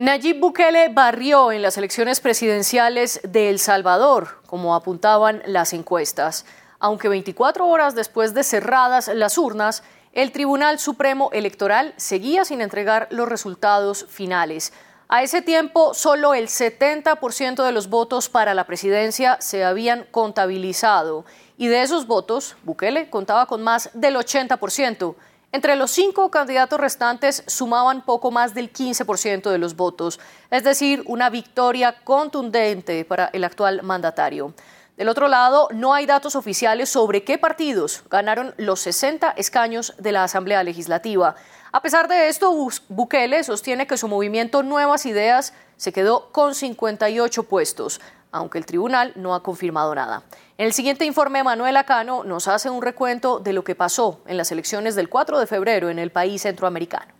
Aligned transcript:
Nayib 0.00 0.40
Bukele 0.40 0.88
barrió 0.88 1.52
en 1.52 1.60
las 1.60 1.76
elecciones 1.76 2.20
presidenciales 2.20 3.20
de 3.22 3.50
El 3.50 3.58
Salvador, 3.58 4.40
como 4.46 4.74
apuntaban 4.74 5.42
las 5.44 5.74
encuestas. 5.74 6.46
Aunque 6.78 7.10
24 7.10 7.68
horas 7.68 7.94
después 7.94 8.32
de 8.32 8.42
cerradas 8.42 9.08
las 9.08 9.36
urnas, 9.36 9.82
el 10.14 10.32
Tribunal 10.32 10.78
Supremo 10.78 11.28
Electoral 11.34 11.92
seguía 11.98 12.46
sin 12.46 12.62
entregar 12.62 13.08
los 13.10 13.28
resultados 13.28 14.06
finales. 14.08 14.72
A 15.10 15.22
ese 15.22 15.42
tiempo, 15.42 15.92
solo 15.92 16.32
el 16.32 16.48
70% 16.48 17.62
de 17.62 17.72
los 17.72 17.90
votos 17.90 18.30
para 18.30 18.54
la 18.54 18.64
presidencia 18.64 19.36
se 19.42 19.64
habían 19.64 20.06
contabilizado 20.10 21.26
y 21.58 21.68
de 21.68 21.82
esos 21.82 22.06
votos, 22.06 22.56
Bukele 22.62 23.10
contaba 23.10 23.44
con 23.44 23.62
más 23.62 23.90
del 23.92 24.16
80%. 24.16 25.14
Entre 25.52 25.74
los 25.74 25.90
cinco 25.90 26.30
candidatos 26.30 26.78
restantes 26.78 27.42
sumaban 27.48 28.02
poco 28.02 28.30
más 28.30 28.54
del 28.54 28.72
15% 28.72 29.50
de 29.50 29.58
los 29.58 29.74
votos, 29.74 30.20
es 30.48 30.62
decir, 30.62 31.02
una 31.06 31.28
victoria 31.28 31.96
contundente 32.04 33.04
para 33.04 33.30
el 33.32 33.42
actual 33.42 33.82
mandatario. 33.82 34.54
Del 34.96 35.08
otro 35.08 35.26
lado, 35.26 35.68
no 35.72 35.92
hay 35.92 36.06
datos 36.06 36.36
oficiales 36.36 36.88
sobre 36.88 37.24
qué 37.24 37.36
partidos 37.36 38.04
ganaron 38.08 38.54
los 38.58 38.78
60 38.80 39.30
escaños 39.30 39.94
de 39.98 40.12
la 40.12 40.22
Asamblea 40.22 40.62
Legislativa. 40.62 41.34
A 41.72 41.82
pesar 41.82 42.06
de 42.06 42.28
esto, 42.28 42.54
Bukele 42.88 43.42
sostiene 43.42 43.88
que 43.88 43.96
su 43.96 44.06
movimiento 44.06 44.62
Nuevas 44.62 45.04
Ideas 45.04 45.52
se 45.76 45.92
quedó 45.92 46.30
con 46.30 46.54
58 46.54 47.42
puestos, 47.44 48.00
aunque 48.32 48.58
el 48.58 48.66
tribunal 48.66 49.12
no 49.16 49.34
ha 49.34 49.42
confirmado 49.42 49.94
nada. 49.94 50.22
En 50.58 50.66
el 50.66 50.72
siguiente 50.72 51.04
informe, 51.04 51.42
Manuel 51.42 51.76
Acano 51.76 52.24
nos 52.24 52.48
hace 52.48 52.70
un 52.70 52.82
recuento 52.82 53.38
de 53.38 53.52
lo 53.52 53.64
que 53.64 53.74
pasó 53.74 54.20
en 54.26 54.36
las 54.36 54.52
elecciones 54.52 54.94
del 54.94 55.08
4 55.08 55.38
de 55.38 55.46
febrero 55.46 55.90
en 55.90 55.98
el 55.98 56.10
país 56.10 56.42
centroamericano. 56.42 57.12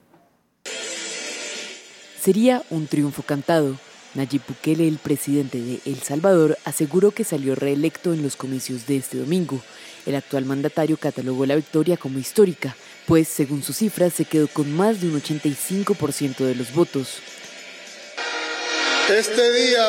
Sería 2.20 2.62
un 2.70 2.86
triunfo 2.86 3.22
cantado. 3.22 3.76
Nayib 4.14 4.42
Bukele, 4.46 4.88
el 4.88 4.98
presidente 4.98 5.60
de 5.60 5.80
El 5.86 6.02
Salvador, 6.02 6.58
aseguró 6.64 7.12
que 7.12 7.24
salió 7.24 7.54
reelecto 7.54 8.12
en 8.12 8.22
los 8.22 8.36
comicios 8.36 8.86
de 8.86 8.96
este 8.96 9.18
domingo. 9.18 9.60
El 10.04 10.16
actual 10.16 10.44
mandatario 10.44 10.96
catalogó 10.96 11.46
la 11.46 11.54
victoria 11.54 11.96
como 11.96 12.18
histórica, 12.18 12.74
pues 13.06 13.28
según 13.28 13.62
sus 13.62 13.76
cifras 13.76 14.12
se 14.12 14.24
quedó 14.24 14.48
con 14.48 14.70
más 14.76 15.00
de 15.00 15.08
un 15.08 15.20
85% 15.20 16.44
de 16.44 16.54
los 16.56 16.74
votos. 16.74 17.22
Este 19.10 19.52
día 19.52 19.88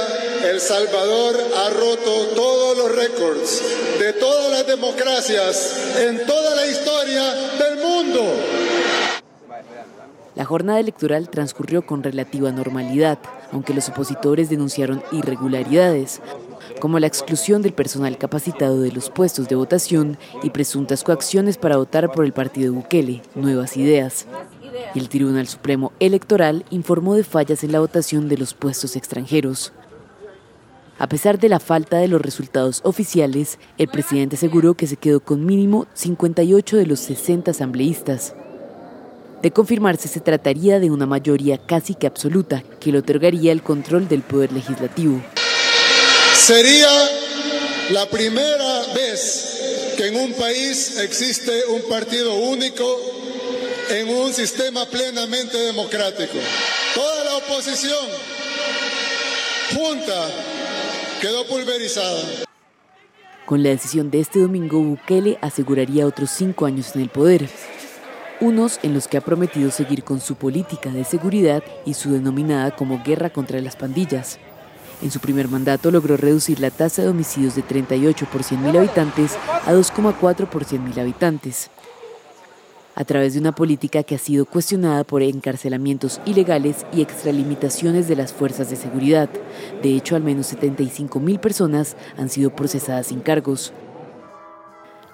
El 0.50 0.60
Salvador 0.60 1.36
ha 1.56 1.70
roto 1.70 2.28
todos 2.36 2.76
los 2.76 2.96
récords 2.96 3.62
de 4.00 4.14
todas 4.14 4.52
las 4.52 4.66
democracias 4.66 5.96
en 6.00 6.26
toda 6.26 6.56
la 6.56 6.66
historia 6.66 7.24
del 7.60 7.78
mundo. 7.86 8.22
La 10.34 10.44
jornada 10.44 10.80
electoral 10.80 11.30
transcurrió 11.30 11.86
con 11.86 12.02
relativa 12.02 12.52
normalidad, 12.52 13.20
aunque 13.52 13.76
los 13.76 13.90
opositores 13.90 14.50
denunciaron 14.50 15.04
irregularidades, 15.12 16.20
como 16.80 16.98
la 16.98 17.06
exclusión 17.06 17.62
del 17.62 17.74
personal 17.74 18.18
capacitado 18.18 18.82
de 18.82 18.92
los 18.92 19.12
puestos 19.12 19.48
de 19.48 19.56
votación 19.56 20.18
y 20.42 20.50
presuntas 20.50 21.04
coacciones 21.04 21.60
para 21.60 21.78
votar 21.78 22.12
por 22.12 22.26
el 22.26 22.34
partido 22.34 22.74
Bukele, 22.74 23.22
Nuevas 23.36 23.78
Ideas 23.78 24.26
el 24.96 25.10
Tribunal 25.10 25.48
Supremo 25.48 25.92
Electoral 26.00 26.66
informó 26.70 27.16
de 27.16 27.24
fallas 27.24 27.64
en 27.64 27.72
la 27.72 27.80
votación 27.80 28.30
de 28.30 28.38
los 28.38 28.54
puestos 28.54 28.96
extranjeros. 28.96 29.74
A 31.00 31.08
pesar 31.08 31.40
de 31.40 31.50
la 31.50 31.60
falta 31.60 31.98
de 31.98 32.08
los 32.08 32.22
resultados 32.22 32.82
oficiales, 32.84 33.58
el 33.78 33.88
presidente 33.88 34.36
aseguró 34.36 34.76
que 34.76 34.88
se 34.88 34.98
quedó 34.98 35.20
con 35.20 35.46
mínimo 35.46 35.88
58 35.94 36.78
de 36.78 36.86
los 36.86 37.00
60 37.00 37.52
asambleístas. 37.52 38.36
De 39.42 39.52
confirmarse, 39.52 40.08
se 40.08 40.20
trataría 40.20 40.80
de 40.80 40.92
una 40.92 41.08
mayoría 41.08 41.58
casi 41.58 41.96
que 41.96 42.06
absoluta 42.06 42.64
que 42.80 42.92
le 42.92 43.00
otorgaría 43.00 43.52
el 43.52 43.64
control 43.64 44.08
del 44.08 44.22
poder 44.22 44.52
legislativo. 44.54 45.20
Sería 46.36 46.90
la 47.90 48.08
primera 48.08 48.94
vez 48.94 49.94
que 49.98 50.08
en 50.08 50.16
un 50.18 50.34
país 50.34 51.00
existe 51.00 51.52
un 51.70 51.82
partido 51.90 52.36
único 52.36 52.86
en 54.00 54.08
un 54.10 54.34
sistema 54.34 54.86
plenamente 54.86 55.58
democrático. 55.58 56.38
Toda 56.96 57.24
la 57.26 57.38
oposición 57.38 58.08
junta 59.76 60.30
quedó 61.20 61.46
pulverizada. 61.46 62.22
Con 63.46 63.64
la 63.64 63.70
decisión 63.70 64.10
de 64.10 64.22
este 64.22 64.40
domingo, 64.40 64.80
Bukele 64.80 65.38
aseguraría 65.42 66.06
otros 66.06 66.30
cinco 66.32 66.66
años 66.66 66.96
en 66.96 67.02
el 67.02 67.10
poder, 67.10 67.50
unos 68.40 68.80
en 68.84 68.94
los 68.94 69.08
que 69.08 69.18
ha 69.18 69.22
prometido 69.22 69.72
seguir 69.72 70.04
con 70.04 70.22
su 70.22 70.36
política 70.36 70.90
de 70.90 71.04
seguridad 71.04 71.62
y 71.86 71.94
su 71.94 72.14
denominada 72.14 72.76
como 72.76 73.04
guerra 73.04 73.30
contra 73.30 73.60
las 73.60 73.76
pandillas. 73.76 74.40
En 75.02 75.12
su 75.12 75.20
primer 75.20 75.48
mandato 75.48 75.92
logró 75.92 76.16
reducir 76.16 76.60
la 76.60 76.72
tasa 76.72 77.02
de 77.02 77.10
homicidios 77.10 77.56
de 77.56 77.64
38 77.64 78.28
por 78.32 78.44
100.000 78.44 78.78
habitantes 78.78 79.36
a 79.66 79.74
2,4 79.74 80.48
por 80.48 80.64
100.000 80.64 81.00
habitantes 81.00 81.70
a 82.96 83.06
través 83.06 83.34
de 83.34 83.40
una 83.40 83.54
política 83.54 84.04
que 84.04 84.16
ha 84.16 84.20
sido 84.20 84.46
cuestionada 84.46 85.04
por 85.04 85.22
encarcelamientos 85.22 86.22
ilegales 86.26 86.86
y 86.94 87.02
extralimitaciones 87.02 88.08
de 88.08 88.16
las 88.16 88.34
fuerzas 88.34 88.70
de 88.70 88.76
seguridad. 88.76 89.30
De 89.82 89.96
hecho, 89.96 90.16
al 90.16 90.24
menos 90.24 90.48
75 90.48 91.20
mil 91.20 91.40
personas 91.40 91.96
han 92.18 92.30
sido 92.30 92.56
procesadas 92.56 93.08
sin 93.08 93.20
cargos. 93.20 93.74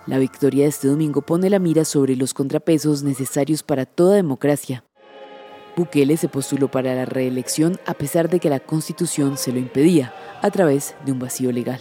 La 0.06 0.20
victoria 0.20 0.64
de 0.64 0.70
este 0.70 0.88
domingo 0.88 1.22
pone 1.22 1.50
la 1.50 1.60
mira 1.60 1.84
sobre 1.84 2.16
los 2.16 2.34
contrapesos 2.34 3.04
necesarios 3.04 3.62
para 3.62 3.86
toda 3.86 4.16
democracia. 4.16 4.84
Bukele 5.76 6.18
se 6.18 6.30
postuló 6.30 6.72
para 6.72 6.96
la 6.96 7.06
reelección 7.06 7.78
a 7.86 7.94
pesar 7.94 8.30
de 8.30 8.40
que 8.40 8.50
la 8.50 8.60
Constitución 8.60 9.38
se 9.38 9.52
lo 9.52 9.60
impedía, 9.60 10.14
a 10.42 10.50
través 10.50 10.96
de 11.06 11.12
un 11.12 11.20
vacío 11.20 11.52
legal. 11.52 11.80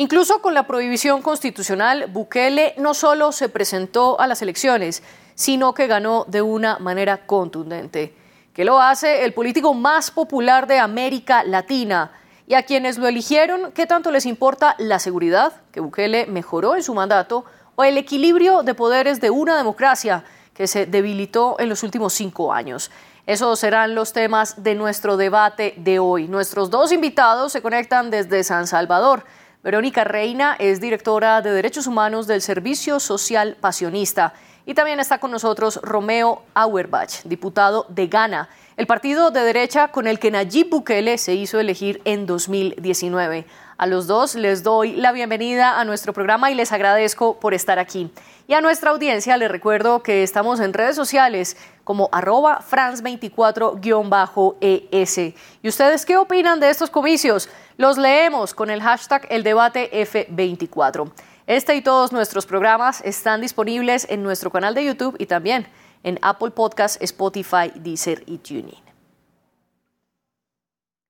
Incluso 0.00 0.40
con 0.40 0.54
la 0.54 0.64
prohibición 0.64 1.22
constitucional, 1.22 2.06
Bukele 2.06 2.72
no 2.78 2.94
solo 2.94 3.32
se 3.32 3.48
presentó 3.48 4.20
a 4.20 4.28
las 4.28 4.40
elecciones, 4.42 5.02
sino 5.34 5.74
que 5.74 5.88
ganó 5.88 6.24
de 6.28 6.40
una 6.40 6.78
manera 6.78 7.26
contundente, 7.26 8.14
que 8.52 8.64
lo 8.64 8.80
hace 8.80 9.24
el 9.24 9.34
político 9.34 9.74
más 9.74 10.12
popular 10.12 10.68
de 10.68 10.78
América 10.78 11.42
Latina. 11.42 12.12
Y 12.46 12.54
a 12.54 12.62
quienes 12.62 12.96
lo 12.96 13.08
eligieron, 13.08 13.72
¿qué 13.72 13.86
tanto 13.86 14.12
les 14.12 14.24
importa 14.24 14.76
la 14.78 15.00
seguridad 15.00 15.52
que 15.72 15.80
Bukele 15.80 16.26
mejoró 16.26 16.76
en 16.76 16.84
su 16.84 16.94
mandato 16.94 17.44
o 17.74 17.82
el 17.82 17.98
equilibrio 17.98 18.62
de 18.62 18.74
poderes 18.74 19.20
de 19.20 19.30
una 19.30 19.56
democracia 19.56 20.22
que 20.54 20.68
se 20.68 20.86
debilitó 20.86 21.56
en 21.58 21.68
los 21.68 21.82
últimos 21.82 22.12
cinco 22.12 22.52
años? 22.52 22.92
Esos 23.26 23.58
serán 23.58 23.96
los 23.96 24.12
temas 24.12 24.62
de 24.62 24.76
nuestro 24.76 25.16
debate 25.16 25.74
de 25.76 25.98
hoy. 25.98 26.28
Nuestros 26.28 26.70
dos 26.70 26.92
invitados 26.92 27.50
se 27.50 27.62
conectan 27.62 28.10
desde 28.10 28.44
San 28.44 28.68
Salvador. 28.68 29.24
Verónica 29.64 30.04
Reina 30.04 30.54
es 30.60 30.80
directora 30.80 31.42
de 31.42 31.50
Derechos 31.50 31.88
Humanos 31.88 32.28
del 32.28 32.42
Servicio 32.42 33.00
Social 33.00 33.56
Pasionista. 33.60 34.32
Y 34.66 34.74
también 34.74 35.00
está 35.00 35.18
con 35.18 35.32
nosotros 35.32 35.80
Romeo 35.82 36.42
Auerbach, 36.54 37.22
diputado 37.24 37.84
de 37.88 38.06
Ghana, 38.06 38.48
el 38.76 38.86
partido 38.86 39.32
de 39.32 39.40
derecha 39.40 39.88
con 39.88 40.06
el 40.06 40.20
que 40.20 40.30
Nayib 40.30 40.70
Bukele 40.70 41.18
se 41.18 41.34
hizo 41.34 41.58
elegir 41.58 42.00
en 42.04 42.26
2019. 42.26 43.46
A 43.78 43.86
los 43.86 44.06
dos 44.08 44.34
les 44.34 44.64
doy 44.64 44.96
la 44.96 45.12
bienvenida 45.12 45.78
a 45.78 45.84
nuestro 45.84 46.12
programa 46.12 46.50
y 46.50 46.56
les 46.56 46.72
agradezco 46.72 47.38
por 47.38 47.54
estar 47.54 47.78
aquí. 47.78 48.10
Y 48.48 48.54
a 48.54 48.60
nuestra 48.60 48.90
audiencia 48.90 49.36
les 49.36 49.48
recuerdo 49.48 50.02
que 50.02 50.24
estamos 50.24 50.58
en 50.58 50.72
redes 50.72 50.96
sociales 50.96 51.56
como 51.84 52.08
arroba 52.10 52.60
france24-es. 52.68 55.34
¿Y 55.62 55.68
ustedes 55.68 56.04
qué 56.04 56.16
opinan 56.16 56.58
de 56.58 56.70
estos 56.70 56.90
comicios? 56.90 57.48
Los 57.76 57.98
leemos 57.98 58.52
con 58.52 58.68
el 58.68 58.82
hashtag 58.82 59.28
el 59.30 59.44
debate 59.44 59.92
F24. 59.92 61.12
Este 61.46 61.76
y 61.76 61.80
todos 61.80 62.10
nuestros 62.10 62.46
programas 62.46 63.00
están 63.04 63.40
disponibles 63.40 64.08
en 64.10 64.24
nuestro 64.24 64.50
canal 64.50 64.74
de 64.74 64.86
YouTube 64.86 65.14
y 65.20 65.26
también 65.26 65.68
en 66.02 66.18
Apple 66.20 66.50
Podcasts, 66.50 66.98
Spotify, 67.00 67.70
Deezer 67.76 68.24
y 68.26 68.38
TuneIn. 68.38 68.87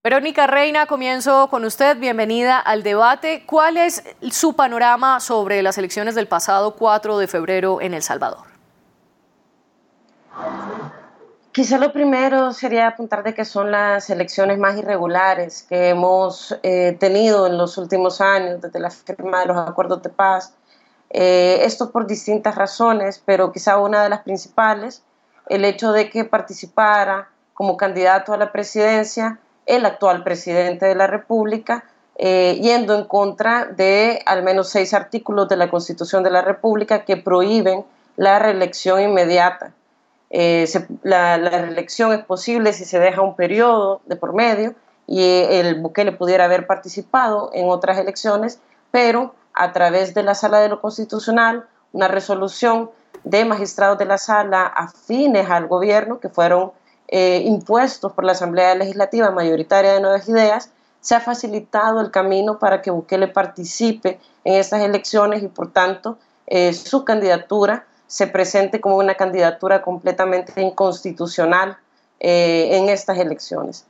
Verónica 0.05 0.47
Reina, 0.47 0.87
comienzo 0.87 1.49
con 1.50 1.65
usted. 1.65 1.99
Bienvenida 1.99 2.61
al 2.61 2.85
debate. 2.85 3.43
¿Cuál 3.45 3.77
es 3.77 4.05
su 4.31 4.55
panorama 4.55 5.19
sobre 5.19 5.61
las 5.61 5.77
elecciones 5.77 6.15
del 6.15 6.29
pasado 6.29 6.77
4 6.77 7.19
de 7.19 7.27
febrero 7.27 7.81
en 7.81 7.95
El 7.95 8.03
Salvador? 8.05 8.47
Quizá 11.50 11.79
lo 11.79 11.93
primero 11.93 12.53
sería 12.53 12.87
apuntar 12.87 13.25
de 13.25 13.35
que 13.35 13.45
son 13.45 13.73
las 13.73 14.09
elecciones 14.09 14.61
más 14.61 14.79
irregulares 14.79 15.67
que 15.69 15.89
hemos 15.89 16.56
eh, 16.62 16.97
tenido 17.00 17.49
en 17.49 17.59
los 17.59 17.77
últimos 17.77 18.21
años, 18.21 18.61
desde 18.61 18.79
la 18.79 18.91
firma 18.91 19.41
de 19.41 19.47
los 19.47 19.56
acuerdos 19.56 20.00
de 20.05 20.11
paz. 20.11 20.55
Eh, 21.11 21.59
esto 21.62 21.91
por 21.91 22.06
distintas 22.06 22.55
razones, 22.55 23.21
pero 23.25 23.50
quizá 23.50 23.79
una 23.79 24.05
de 24.05 24.11
las 24.11 24.21
principales, 24.21 25.03
el 25.49 25.65
hecho 25.65 25.91
de 25.91 26.09
que 26.09 26.25
participara 26.25 27.31
como 27.53 27.77
candidato 27.77 28.33
a 28.33 28.37
la 28.37 28.53
presidencia 28.53 29.41
el 29.69 29.87
actual 29.87 30.25
presidente 30.25 30.87
de 30.87 30.94
la 30.94 31.06
República, 31.06 31.85
eh, 32.17 32.59
yendo 32.61 32.97
en 32.97 33.05
contra 33.05 33.67
de 33.67 34.20
al 34.26 34.43
menos 34.43 34.70
seis 34.70 34.93
artículos 34.93 35.49
de 35.49 35.56
la 35.56 35.70
Constitución 35.70 36.25
de 36.25 36.31
la 36.31 36.43
República 36.43 37.05
que 37.05 37.17
prohíben 37.17 37.85
la 38.17 38.41
reelección 38.41 39.00
inmediata. 39.00 39.73
eh, 40.31 40.67
la, 41.05 41.37
reelección 41.37 42.12
es 42.12 42.25
posible 42.25 42.73
si 42.73 42.85
se 42.85 42.99
deja 42.99 43.23
un 43.23 43.37
periodo 43.37 44.00
de 44.06 44.17
por 44.17 44.35
medio 44.35 44.75
y 45.06 45.23
el 45.23 45.76
Bukele 45.76 46.12
pudiera 46.12 46.44
haber 46.44 46.67
participado 46.67 47.50
en 47.55 47.69
otras 47.71 47.97
elecciones, 47.99 48.61
pero 48.91 49.35
a 49.55 49.73
través 49.73 50.12
de 50.12 50.23
la 50.23 50.35
Sala 50.35 50.61
de 50.61 50.69
lo 50.69 50.81
Constitucional, 50.81 51.67
una 51.93 52.09
resolución 52.09 52.91
de 53.25 53.44
magistrados 53.44 53.99
de 53.99 54.05
la 54.05 54.19
Sala 54.19 54.67
afines 54.67 55.49
al 55.50 55.67
gobierno 55.67 56.21
que 56.21 56.29
fueron 56.29 56.73
eh, 57.08 57.43
impuestos 57.44 58.12
por 58.12 58.25
la 58.25 58.32
Asamblea 58.32 58.75
Legislativa 58.75 59.31
mayoritaria 59.31 59.94
de 59.94 60.00
Nuevas 60.00 60.28
Ideas, 60.28 60.70
se 61.00 61.14
ha 61.14 61.20
facilitado 61.20 62.00
el 62.00 62.10
camino 62.10 62.58
para 62.58 62.82
que 62.82 62.90
Bukele 62.90 63.28
participe 63.28 64.20
en 64.44 64.55
estas 64.55 64.82
elecciones 64.82 65.43
y 65.43 65.49
por 65.49 65.72
tanto 65.72 66.19
eh, 66.46 66.72
su 66.72 67.05
candidatura 67.05 67.87
se 68.06 68.26
presente 68.26 68.81
como 68.81 68.96
una 68.96 69.14
candidatura 69.14 69.82
completamente 69.82 70.60
inconstitucional 70.60 71.78
eh, 72.20 72.76
en 72.76 72.88
estas 72.88 73.19
elecciones. 73.19 73.87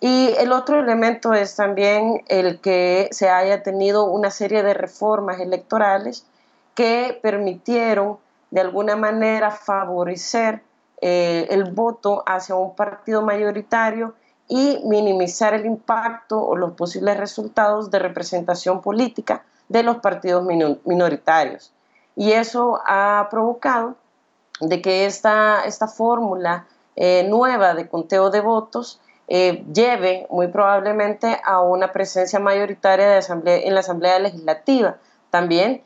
Y 0.00 0.34
el 0.38 0.52
otro 0.52 0.80
elemento 0.80 1.32
es 1.32 1.54
también 1.54 2.22
el 2.26 2.60
que 2.60 3.08
se 3.12 3.30
haya 3.30 3.62
tenido 3.62 4.04
una 4.04 4.30
serie 4.30 4.64
de 4.64 4.74
reformas 4.74 5.38
electorales 5.38 6.26
que 6.74 7.18
permitieron 7.22 8.18
de 8.50 8.60
alguna 8.60 8.96
manera 8.96 9.52
favorecer 9.52 10.62
eh, 11.04 11.48
el 11.50 11.64
voto 11.64 12.22
hacia 12.26 12.54
un 12.54 12.76
partido 12.76 13.22
mayoritario 13.22 14.14
y 14.46 14.78
minimizar 14.84 15.52
el 15.52 15.66
impacto 15.66 16.40
o 16.40 16.54
los 16.54 16.74
posibles 16.74 17.16
resultados 17.16 17.90
de 17.90 17.98
representación 17.98 18.80
política 18.80 19.44
de 19.68 19.82
los 19.82 19.96
partidos 19.96 20.46
minoritarios. 20.84 21.72
Y 22.14 22.30
eso 22.30 22.80
ha 22.86 23.26
provocado 23.32 23.96
de 24.60 24.80
que 24.80 25.06
esta, 25.06 25.64
esta 25.64 25.88
fórmula 25.88 26.68
eh, 26.94 27.26
nueva 27.28 27.74
de 27.74 27.88
conteo 27.88 28.30
de 28.30 28.40
votos 28.40 29.00
eh, 29.26 29.64
lleve 29.74 30.28
muy 30.30 30.46
probablemente 30.46 31.40
a 31.44 31.62
una 31.62 31.90
presencia 31.90 32.38
mayoritaria 32.38 33.08
de 33.08 33.16
asamblea, 33.16 33.56
en 33.56 33.74
la 33.74 33.80
Asamblea 33.80 34.20
Legislativa, 34.20 34.98
también 35.30 35.82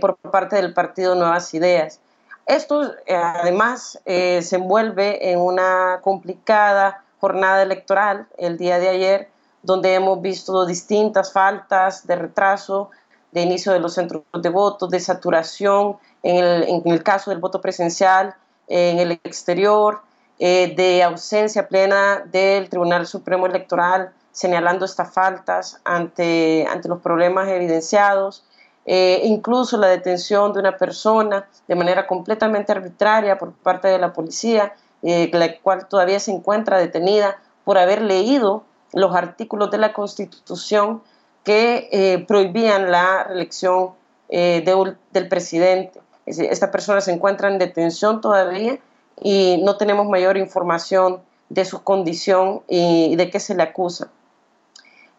por 0.00 0.16
parte 0.16 0.56
del 0.56 0.72
Partido 0.72 1.14
Nuevas 1.14 1.52
Ideas. 1.52 2.00
Esto 2.46 2.94
además 3.08 4.00
se 4.04 4.56
envuelve 4.56 5.32
en 5.32 5.40
una 5.40 6.00
complicada 6.02 7.02
jornada 7.20 7.62
electoral 7.62 8.28
el 8.38 8.56
día 8.56 8.78
de 8.78 8.88
ayer, 8.88 9.28
donde 9.62 9.94
hemos 9.94 10.22
visto 10.22 10.64
distintas 10.64 11.32
faltas 11.32 12.06
de 12.06 12.16
retraso, 12.16 12.90
de 13.32 13.42
inicio 13.42 13.72
de 13.72 13.80
los 13.80 13.94
centros 13.94 14.22
de 14.40 14.48
voto, 14.48 14.86
de 14.86 15.00
saturación 15.00 15.96
en 16.22 16.82
el, 16.84 17.02
caso 17.02 17.30
del 17.30 17.40
voto 17.40 17.60
presencial, 17.60 18.34
en 18.68 18.98
el 18.98 19.12
exterior, 19.24 20.00
eh, 20.38 20.74
de 20.76 21.02
ausencia 21.02 21.66
plena 21.68 22.20
del 22.26 22.68
Tribunal 22.68 23.06
Supremo 23.06 23.46
Electoral 23.46 24.12
señalando 24.32 24.84
estas 24.84 25.12
faltas 25.12 25.80
ante, 25.84 26.66
ante 26.70 26.88
los 26.88 27.00
problemas 27.00 27.48
evidenciados, 27.48 28.44
eh, 28.86 29.22
incluso 29.24 29.76
la 29.76 29.88
detención 29.88 30.52
de 30.52 30.60
una 30.60 30.76
persona 30.76 31.48
de 31.66 31.74
manera 31.74 32.06
completamente 32.06 32.70
arbitraria 32.70 33.36
por 33.36 33.52
parte 33.52 33.88
de 33.88 33.98
la 33.98 34.12
policía, 34.12 34.74
eh, 35.02 35.28
la 35.32 35.58
cual 35.58 35.88
todavía 35.88 36.20
se 36.20 36.30
encuentra 36.30 36.78
detenida 36.78 37.38
por 37.64 37.78
haber 37.78 38.00
leído 38.00 38.62
los 38.92 39.14
artículos 39.14 39.70
de 39.70 39.78
la 39.78 39.92
Constitución 39.92 41.02
que 41.42 41.88
eh, 41.92 42.24
prohibían 42.26 42.90
la 42.90 43.24
reelección 43.24 43.90
eh, 44.28 44.64
del 45.12 45.28
presidente. 45.28 46.00
esta 46.26 46.70
persona 46.70 47.00
se 47.00 47.12
encuentra 47.12 47.48
en 47.48 47.58
detención 47.58 48.20
todavía 48.20 48.78
y 49.20 49.60
no 49.62 49.76
tenemos 49.76 50.08
mayor 50.08 50.36
información 50.36 51.20
de 51.48 51.64
su 51.64 51.82
condición 51.84 52.62
y 52.68 53.14
de 53.14 53.30
qué 53.30 53.38
se 53.38 53.54
le 53.54 53.62
acusa. 53.62 54.10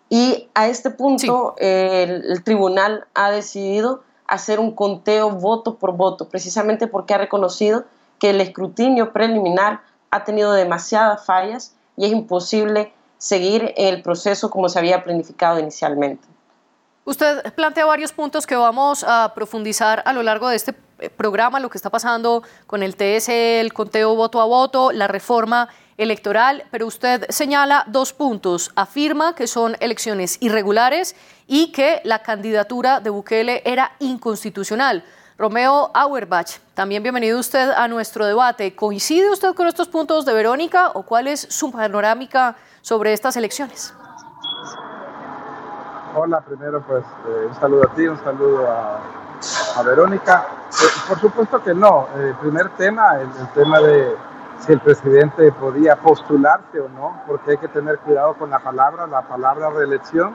Y 0.10 0.50
a 0.54 0.68
este 0.68 0.90
punto 0.90 1.56
el, 1.58 2.44
tribunal 2.44 3.08
ha 3.14 3.30
decidido 3.32 4.04
hacer 4.26 4.60
un 4.60 4.72
conteo 4.72 5.32
voto 5.32 5.76
por 5.76 5.94
voto, 5.94 6.30
precisamente 6.30 6.88
porque 6.88 7.14
ha 7.14 7.18
reconocido 7.18 7.86
que 8.20 8.30
el 8.30 8.42
escrutinio 8.42 9.14
preliminar 9.14 9.82
ha 10.12 10.24
tenido 10.24 10.54
demasiadas 10.54 11.26
fallas 11.26 11.76
y 11.98 12.06
es 12.06 12.12
imposible 12.12 12.94
seguir 13.18 13.74
el 13.78 14.02
proceso 14.02 14.50
como 14.50 14.70
se 14.70 14.80
había 14.80 15.04
planificado 15.04 15.60
inicialmente. 15.60 16.28
Usted 17.06 17.54
plantea 17.54 17.86
varios 17.86 18.12
puntos 18.12 18.46
que 18.46 18.56
vamos 18.56 19.06
a 19.08 19.32
profundizar 19.34 20.04
a 20.06 20.12
lo 20.12 20.24
largo 20.24 20.50
de 20.50 20.58
este 20.58 20.76
eh, 21.00 21.10
programa, 21.10 21.60
lo 21.60 21.70
que 21.70 21.78
está 21.78 21.90
pasando 21.90 22.44
con 22.66 22.84
el 22.84 22.98
TS, 22.98 23.30
el 23.30 23.72
conteo 23.72 24.16
voto 24.16 24.42
a 24.42 24.46
voto, 24.46 24.92
la 24.92 25.08
reforma 25.08 25.70
electoral, 25.98 26.64
pero 26.72 26.86
usted 26.86 27.26
señala 27.30 27.84
dos 27.88 28.14
puntos. 28.14 28.72
Afirma 28.76 29.36
que 29.36 29.48
son 29.48 29.76
elecciones 29.80 30.38
irregulares 30.42 31.16
y 31.48 31.72
que 31.72 32.02
la 32.04 32.24
candidatura 32.24 33.00
de 33.00 33.10
Bukele 33.10 33.62
era 33.66 33.92
inconstitucional. 34.00 35.04
Romeo 35.38 35.92
Auerbach, 35.94 36.60
también 36.74 37.04
bienvenido 37.04 37.40
usted 37.40 37.70
a 37.70 37.88
nuestro 37.88 38.26
debate. 38.26 38.76
¿Coincide 38.76 39.30
usted 39.30 39.54
con 39.54 39.68
estos 39.68 39.88
puntos 39.88 40.26
de 40.26 40.34
Verónica 40.34 40.90
o 40.96 41.04
cuál 41.04 41.28
es 41.28 41.42
su 41.42 41.72
panorámica 41.72 42.56
sobre 42.82 43.14
estas 43.14 43.38
elecciones? 43.38 43.94
Hola, 46.16 46.42
primero 46.42 46.82
pues 46.82 47.04
eh, 47.28 47.46
un 47.48 47.54
saludo 47.60 47.84
a 47.84 47.94
ti, 47.94 48.08
un 48.08 48.18
saludo 48.24 48.68
a, 48.68 49.84
Verónica. 49.84 50.48
Eh, 50.72 50.86
por 51.08 51.20
supuesto 51.20 51.64
que 51.64 51.76
no. 51.76 52.08
El 52.18 52.34
primer 52.38 52.70
tema, 52.70 53.20
el, 53.20 53.30
tema 53.54 53.80
de 53.80 54.18
si 54.60 54.74
el 54.74 54.80
presidente 54.80 55.52
podía 55.52 55.96
postularse 55.96 56.80
o 56.80 56.90
no, 56.90 57.22
porque 57.28 57.52
hay 57.52 57.58
que 57.58 57.68
tener 57.68 58.00
cuidado 58.00 58.34
con 58.36 58.50
la 58.50 58.60
palabra. 58.60 59.08
La 59.08 59.22
palabra 59.22 59.70
reelección 59.70 60.34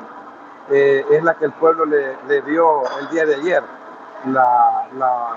eh, 0.70 1.04
es 1.10 1.22
la 1.22 1.34
que 1.34 1.46
el 1.46 1.52
pueblo 1.52 1.84
le, 1.84 2.16
le 2.26 2.42
dio 2.42 2.82
el 3.00 3.08
día 3.10 3.26
de 3.26 3.34
ayer. 3.34 3.62
La, 4.26 4.88
la, 4.96 5.28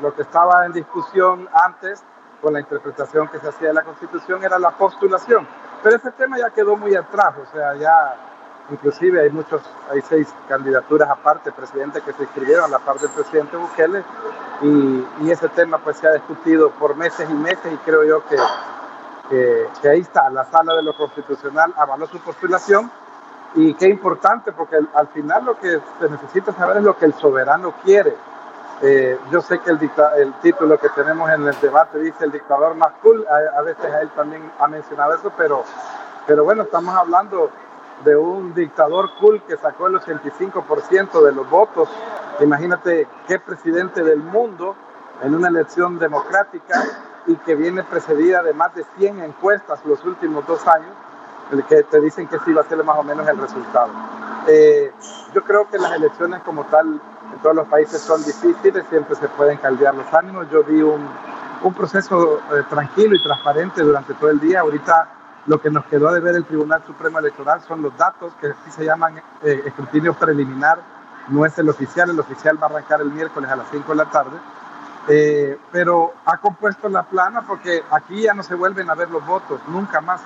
lo 0.00 0.14
que 0.14 0.22
estaba 0.22 0.64
en 0.66 0.72
discusión 0.72 1.48
antes 1.52 2.02
con 2.40 2.54
la 2.54 2.60
interpretación 2.60 3.28
que 3.28 3.38
se 3.38 3.48
hacía 3.48 3.68
de 3.68 3.74
la 3.74 3.82
Constitución 3.82 4.42
era 4.42 4.58
la 4.58 4.70
postulación. 4.70 5.46
Pero 5.82 5.96
ese 5.96 6.10
tema 6.12 6.38
ya 6.38 6.50
quedó 6.50 6.76
muy 6.76 6.94
atrás, 6.94 7.34
o 7.40 7.46
sea, 7.54 7.74
ya 7.74 8.29
inclusive 8.70 9.20
hay 9.20 9.30
muchos, 9.30 9.62
hay 9.90 10.00
seis 10.02 10.28
candidaturas 10.48 11.08
aparte, 11.10 11.52
presidente, 11.52 12.00
que 12.02 12.12
se 12.12 12.22
inscribieron 12.22 12.64
a 12.64 12.68
la 12.68 12.78
parte 12.78 13.06
del 13.06 13.14
presidente 13.14 13.56
Bukele. 13.56 14.04
Y, 14.62 15.06
y, 15.22 15.30
ese 15.30 15.48
tema 15.48 15.78
pues 15.78 15.96
se 15.96 16.06
ha 16.06 16.12
discutido 16.12 16.70
por 16.72 16.94
meses 16.94 17.28
y 17.30 17.34
meses 17.34 17.72
y 17.72 17.76
creo 17.78 18.04
yo 18.04 18.22
que, 18.26 18.36
que, 19.80 19.88
ahí 19.88 20.00
está, 20.00 20.28
la 20.28 20.44
sala 20.44 20.74
de 20.74 20.82
lo 20.82 20.94
constitucional 20.94 21.72
avaló 21.76 22.06
su 22.06 22.18
postulación. 22.20 22.90
Y 23.54 23.74
qué 23.74 23.88
importante 23.88 24.52
porque 24.52 24.76
al 24.94 25.08
final 25.08 25.44
lo 25.44 25.58
que 25.58 25.80
se 25.98 26.08
necesita 26.08 26.52
saber 26.52 26.78
es 26.78 26.82
lo 26.84 26.96
que 26.96 27.06
el 27.06 27.14
soberano 27.14 27.74
quiere. 27.82 28.14
Eh, 28.82 29.18
yo 29.30 29.42
sé 29.42 29.58
que 29.58 29.70
el, 29.70 29.90
el, 30.16 30.32
título 30.34 30.78
que 30.78 30.88
tenemos 30.90 31.28
en 31.30 31.46
el 31.46 31.60
debate 31.60 31.98
dice 31.98 32.24
el 32.24 32.32
dictador 32.32 32.74
más 32.76 32.92
cool, 33.02 33.26
a, 33.28 33.58
a 33.58 33.62
veces 33.62 33.84
él 34.00 34.08
también 34.10 34.50
ha 34.58 34.68
mencionado 34.68 35.14
eso, 35.14 35.30
pero, 35.36 35.64
pero 36.26 36.44
bueno, 36.44 36.62
estamos 36.62 36.94
hablando 36.96 37.50
de 38.04 38.16
un 38.16 38.54
dictador 38.54 39.10
cool 39.20 39.42
que 39.42 39.56
sacó 39.56 39.86
el 39.86 39.94
85% 39.94 41.24
de 41.24 41.32
los 41.32 41.48
votos. 41.48 41.88
Imagínate 42.40 43.06
qué 43.26 43.38
presidente 43.38 44.02
del 44.02 44.18
mundo 44.18 44.74
en 45.22 45.34
una 45.34 45.48
elección 45.48 45.98
democrática 45.98 46.82
y 47.26 47.36
que 47.36 47.54
viene 47.54 47.82
precedida 47.84 48.42
de 48.42 48.54
más 48.54 48.74
de 48.74 48.84
100 48.98 49.20
encuestas 49.22 49.84
los 49.84 50.02
últimos 50.04 50.46
dos 50.46 50.66
años, 50.66 50.90
el 51.52 51.62
que 51.64 51.82
te 51.82 52.00
dicen 52.00 52.26
que 52.28 52.38
sí 52.40 52.52
va 52.52 52.62
a 52.62 52.64
ser 52.64 52.82
más 52.82 52.98
o 52.98 53.02
menos 53.02 53.28
el 53.28 53.36
resultado. 53.36 53.90
Eh, 54.46 54.92
yo 55.34 55.44
creo 55.44 55.68
que 55.68 55.78
las 55.78 55.92
elecciones 55.92 56.40
como 56.42 56.64
tal 56.64 57.00
en 57.32 57.38
todos 57.42 57.54
los 57.54 57.68
países 57.68 58.00
son 58.00 58.24
difíciles, 58.24 58.84
siempre 58.88 59.14
se 59.16 59.28
pueden 59.28 59.58
caldear 59.58 59.94
los 59.94 60.12
ánimos. 60.14 60.48
Yo 60.50 60.64
vi 60.64 60.80
un, 60.80 61.06
un 61.62 61.74
proceso 61.74 62.38
eh, 62.38 62.62
tranquilo 62.68 63.14
y 63.14 63.22
transparente 63.22 63.82
durante 63.82 64.14
todo 64.14 64.30
el 64.30 64.40
día. 64.40 64.60
Ahorita 64.60 65.08
lo 65.46 65.60
que 65.60 65.70
nos 65.70 65.84
quedó 65.86 66.12
de 66.12 66.20
ver 66.20 66.34
el 66.34 66.44
Tribunal 66.44 66.82
Supremo 66.86 67.18
Electoral 67.18 67.60
son 67.66 67.82
los 67.82 67.96
datos 67.96 68.32
que 68.40 68.48
aquí 68.48 68.70
se 68.70 68.84
llaman 68.84 69.18
eh, 69.42 69.62
escrutinio 69.64 70.14
preliminar, 70.14 70.78
no 71.28 71.46
es 71.46 71.56
el 71.58 71.68
oficial, 71.68 72.10
el 72.10 72.20
oficial 72.20 72.60
va 72.62 72.66
a 72.66 72.70
arrancar 72.70 73.00
el 73.00 73.10
miércoles 73.10 73.50
a 73.50 73.56
las 73.56 73.66
5 73.70 73.90
de 73.90 73.96
la 73.96 74.10
tarde, 74.10 74.36
eh, 75.08 75.58
pero 75.72 76.12
ha 76.26 76.36
compuesto 76.38 76.88
la 76.88 77.04
plana 77.04 77.42
porque 77.46 77.82
aquí 77.90 78.22
ya 78.22 78.34
no 78.34 78.42
se 78.42 78.54
vuelven 78.54 78.90
a 78.90 78.94
ver 78.94 79.10
los 79.10 79.24
votos, 79.26 79.60
nunca 79.68 80.00
más, 80.00 80.20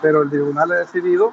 pero 0.00 0.22
el 0.22 0.30
tribunal 0.30 0.70
ha 0.72 0.76
decidido 0.76 1.32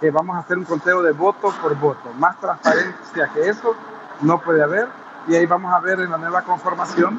que 0.00 0.10
vamos 0.10 0.36
a 0.36 0.40
hacer 0.40 0.58
un 0.58 0.64
conteo 0.64 1.02
de 1.02 1.12
voto 1.12 1.52
por 1.62 1.74
voto, 1.76 2.12
más 2.18 2.38
transparencia 2.40 3.28
que 3.32 3.48
eso 3.48 3.74
no 4.20 4.40
puede 4.40 4.62
haber 4.62 4.88
y 5.26 5.36
ahí 5.36 5.46
vamos 5.46 5.72
a 5.72 5.80
ver 5.80 6.00
en 6.00 6.10
la 6.10 6.18
nueva 6.18 6.42
conformación 6.42 7.18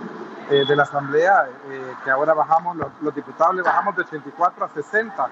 eh, 0.49 0.63
de 0.63 0.75
la 0.75 0.83
Asamblea, 0.83 1.49
eh, 1.69 1.93
que 2.03 2.11
ahora 2.11 2.35
bajamos, 2.35 2.77
los, 2.77 3.15
diputados 3.15 3.55
le 3.55 3.63
bajamos 3.63 3.95
de 3.95 4.03
84 4.03 4.65
a 4.65 4.69
60, 4.69 5.27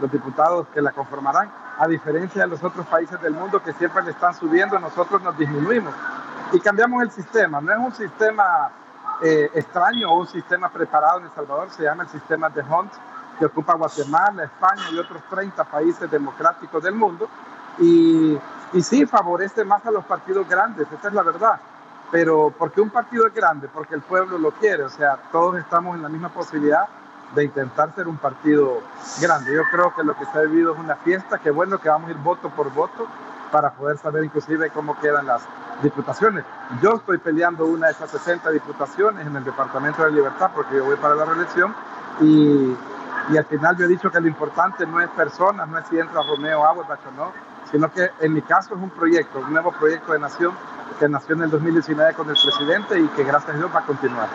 los 0.00 0.10
diputados 0.10 0.66
que 0.74 0.82
la 0.82 0.90
conformarán, 0.90 1.48
a 1.78 1.86
diferencia 1.86 2.42
de 2.42 2.48
los 2.48 2.64
otros 2.64 2.84
países 2.86 3.20
del 3.20 3.32
mundo 3.32 3.62
que 3.62 3.72
siempre 3.74 4.02
le 4.02 4.10
están 4.10 4.34
subiendo, 4.34 4.78
nosotros 4.80 5.22
nos 5.22 5.38
disminuimos. 5.38 5.94
Y 6.52 6.58
cambiamos 6.58 7.00
el 7.02 7.12
sistema, 7.12 7.60
no 7.60 7.72
es 7.72 7.78
un 7.78 7.94
sistema 7.94 8.70
eh, 9.22 9.50
extraño 9.54 10.10
o 10.10 10.18
un 10.18 10.26
sistema 10.26 10.68
preparado 10.68 11.20
en 11.20 11.26
El 11.26 11.30
Salvador, 11.32 11.70
se 11.70 11.84
llama 11.84 12.02
el 12.02 12.08
sistema 12.08 12.48
de 12.50 12.62
Hunt, 12.62 12.92
que 13.38 13.46
ocupa 13.46 13.74
Guatemala, 13.74 14.44
España 14.44 14.82
y 14.90 14.98
otros 14.98 15.22
30 15.30 15.62
países 15.62 16.10
democráticos 16.10 16.82
del 16.82 16.94
mundo. 16.96 17.28
Y, 17.78 18.36
y 18.72 18.82
sí, 18.82 19.06
favorece 19.06 19.64
más 19.64 19.86
a 19.86 19.92
los 19.92 20.04
partidos 20.06 20.48
grandes, 20.48 20.88
esa 20.90 21.06
es 21.06 21.14
la 21.14 21.22
verdad. 21.22 21.60
Pero 22.10 22.52
porque 22.56 22.80
un 22.80 22.90
partido 22.90 23.26
es 23.26 23.34
grande, 23.34 23.68
porque 23.72 23.94
el 23.94 24.02
pueblo 24.02 24.38
lo 24.38 24.52
quiere, 24.52 24.84
o 24.84 24.88
sea, 24.88 25.16
todos 25.32 25.58
estamos 25.58 25.96
en 25.96 26.02
la 26.02 26.08
misma 26.08 26.28
posibilidad 26.28 26.86
de 27.34 27.44
intentar 27.44 27.92
ser 27.94 28.06
un 28.06 28.16
partido 28.16 28.80
grande. 29.20 29.54
Yo 29.54 29.62
creo 29.70 29.92
que 29.94 30.04
lo 30.04 30.16
que 30.16 30.24
se 30.26 30.38
ha 30.38 30.42
vivido 30.42 30.72
es 30.72 30.78
una 30.78 30.96
fiesta, 30.96 31.38
que 31.38 31.50
bueno 31.50 31.78
que 31.78 31.88
vamos 31.88 32.08
a 32.08 32.12
ir 32.12 32.18
voto 32.18 32.48
por 32.50 32.72
voto 32.72 33.06
para 33.50 33.72
poder 33.72 33.98
saber 33.98 34.24
inclusive 34.24 34.70
cómo 34.70 34.98
quedan 34.98 35.26
las 35.26 35.42
diputaciones. 35.82 36.44
Yo 36.82 36.94
estoy 36.94 37.18
peleando 37.18 37.66
una 37.66 37.88
de 37.88 37.92
esas 37.92 38.10
60 38.10 38.50
diputaciones 38.50 39.26
en 39.26 39.36
el 39.36 39.44
Departamento 39.44 40.04
de 40.04 40.12
Libertad 40.12 40.50
porque 40.54 40.76
yo 40.76 40.84
voy 40.84 40.96
para 40.96 41.14
la 41.14 41.24
reelección 41.24 41.74
y, 42.20 42.76
y 43.30 43.36
al 43.36 43.44
final 43.44 43.76
yo 43.76 43.84
he 43.84 43.88
dicho 43.88 44.10
que 44.10 44.20
lo 44.20 44.28
importante 44.28 44.86
no 44.86 45.00
es 45.00 45.08
personas, 45.10 45.68
no 45.68 45.78
es 45.78 45.86
si 45.88 45.98
entra 45.98 46.22
Romeo 46.22 46.64
Auerbach 46.64 47.00
o 47.06 47.10
no, 47.12 47.32
sino 47.70 47.92
que 47.92 48.10
en 48.20 48.32
mi 48.32 48.42
caso 48.42 48.74
es 48.74 48.80
un 48.80 48.90
proyecto, 48.90 49.40
un 49.40 49.52
nuevo 49.52 49.72
proyecto 49.72 50.12
de 50.12 50.18
nación 50.18 50.54
que 50.98 51.08
nació 51.08 51.34
en 51.34 51.42
el 51.42 51.50
2019 51.50 52.14
con 52.14 52.28
el 52.28 52.36
presidente 52.36 52.98
y 52.98 53.06
que 53.08 53.24
gracias 53.24 53.54
a 53.54 53.58
Dios 53.58 53.70
va 53.74 53.80
a 53.80 53.86
continuar. 53.86 54.28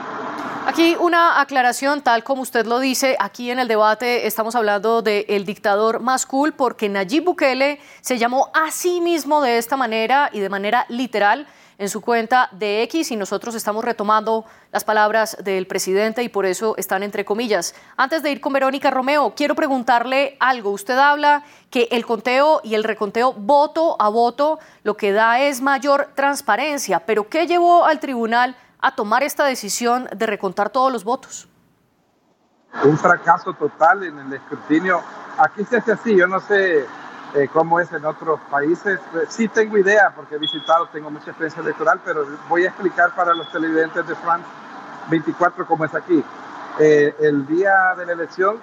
Aquí 0.68 0.96
una 1.00 1.42
aclaración, 1.42 2.02
tal 2.02 2.24
como 2.24 2.44
usted 2.44 2.68
lo 2.68 2.80
dice, 2.80 3.18
aquí 3.20 3.50
en 3.50 3.58
el 3.60 3.68
debate 3.68 4.28
estamos 4.28 4.56
hablando 4.56 5.02
del 5.02 5.44
dictador 5.44 6.02
más 6.02 6.26
cool 6.28 6.54
porque 6.54 6.88
Nayib 6.88 7.26
Bukele 7.26 7.80
se 8.02 8.20
llamó 8.20 8.52
a 8.54 8.70
sí 8.70 9.02
mismo 9.02 9.42
de 9.42 9.58
esta 9.58 9.76
manera 9.76 10.30
y 10.32 10.40
de 10.40 10.50
manera 10.50 10.86
literal 10.88 11.48
en 11.82 11.90
su 11.90 12.00
cuenta 12.00 12.48
de 12.52 12.84
X 12.84 13.10
y 13.10 13.16
nosotros 13.16 13.56
estamos 13.56 13.84
retomando 13.84 14.46
las 14.72 14.84
palabras 14.84 15.36
del 15.44 15.66
presidente 15.66 16.22
y 16.22 16.30
por 16.30 16.46
eso 16.46 16.76
están 16.78 17.02
entre 17.02 17.26
comillas. 17.26 17.74
Antes 17.98 18.22
de 18.22 18.30
ir 18.30 18.40
con 18.40 18.54
Verónica 18.54 18.92
Romeo, 18.92 19.34
quiero 19.36 19.56
preguntarle 19.56 20.38
algo. 20.40 20.70
Usted 20.70 20.96
habla 20.96 21.42
que 21.72 21.88
el 21.90 22.06
conteo 22.06 22.62
y 22.64 22.76
el 22.76 22.84
reconteo 22.84 23.34
voto 23.34 23.96
a 24.00 24.10
voto 24.10 24.60
lo 24.84 24.96
que 24.96 25.12
da 25.12 25.40
es 25.40 25.60
mayor 25.60 26.10
transparencia, 26.14 27.00
pero 27.00 27.28
¿qué 27.28 27.48
llevó 27.48 27.84
al 27.84 28.00
tribunal 28.00 28.56
a 28.80 28.94
tomar 28.94 29.24
esta 29.24 29.44
decisión 29.46 30.08
de 30.16 30.28
recontar 30.28 30.70
todos 30.70 30.94
los 30.94 31.04
votos? 31.04 31.50
Un 32.84 32.96
fracaso 32.96 33.54
total 33.54 34.04
en 34.04 34.20
el 34.20 34.34
escrutinio. 34.34 35.02
Aquí 35.36 35.66
se 35.66 35.78
hace 35.78 35.94
así, 35.94 36.16
yo 36.16 36.28
no 36.28 36.40
sé 36.42 36.86
eh, 37.36 37.50
cómo 37.52 37.80
es 37.80 37.92
en 37.92 38.06
otros 38.06 38.40
países. 38.50 39.00
Eh, 39.16 39.26
sí 39.30 39.48
tengo 39.48 39.78
idea 39.78 40.12
porque 40.16 40.36
he 40.36 40.38
visitado, 40.38 40.88
tengo 40.88 41.10
mucha 41.10 41.32
experiencia 41.32 41.62
electoral, 41.62 42.00
pero 42.04 42.26
voy 42.50 42.66
a 42.66 42.70
explicar 42.70 43.16
para 43.16 43.34
los 43.34 43.52
televidentes 43.52 44.08
de 44.08 44.16
France 44.16 44.46
24 45.10 45.66
cómo 45.66 45.86
es 45.86 45.96
aquí. 45.96 46.24
Eh, 46.80 47.16
el 47.20 47.46
día 47.48 47.96
de 47.98 48.06
la 48.06 48.14
elección 48.14 48.58